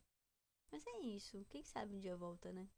Mas 0.71 0.87
é 0.87 1.01
isso. 1.01 1.45
Quem 1.49 1.65
sabe 1.65 1.95
um 1.95 1.99
dia 1.99 2.17
volta, 2.17 2.53
né? 2.53 2.69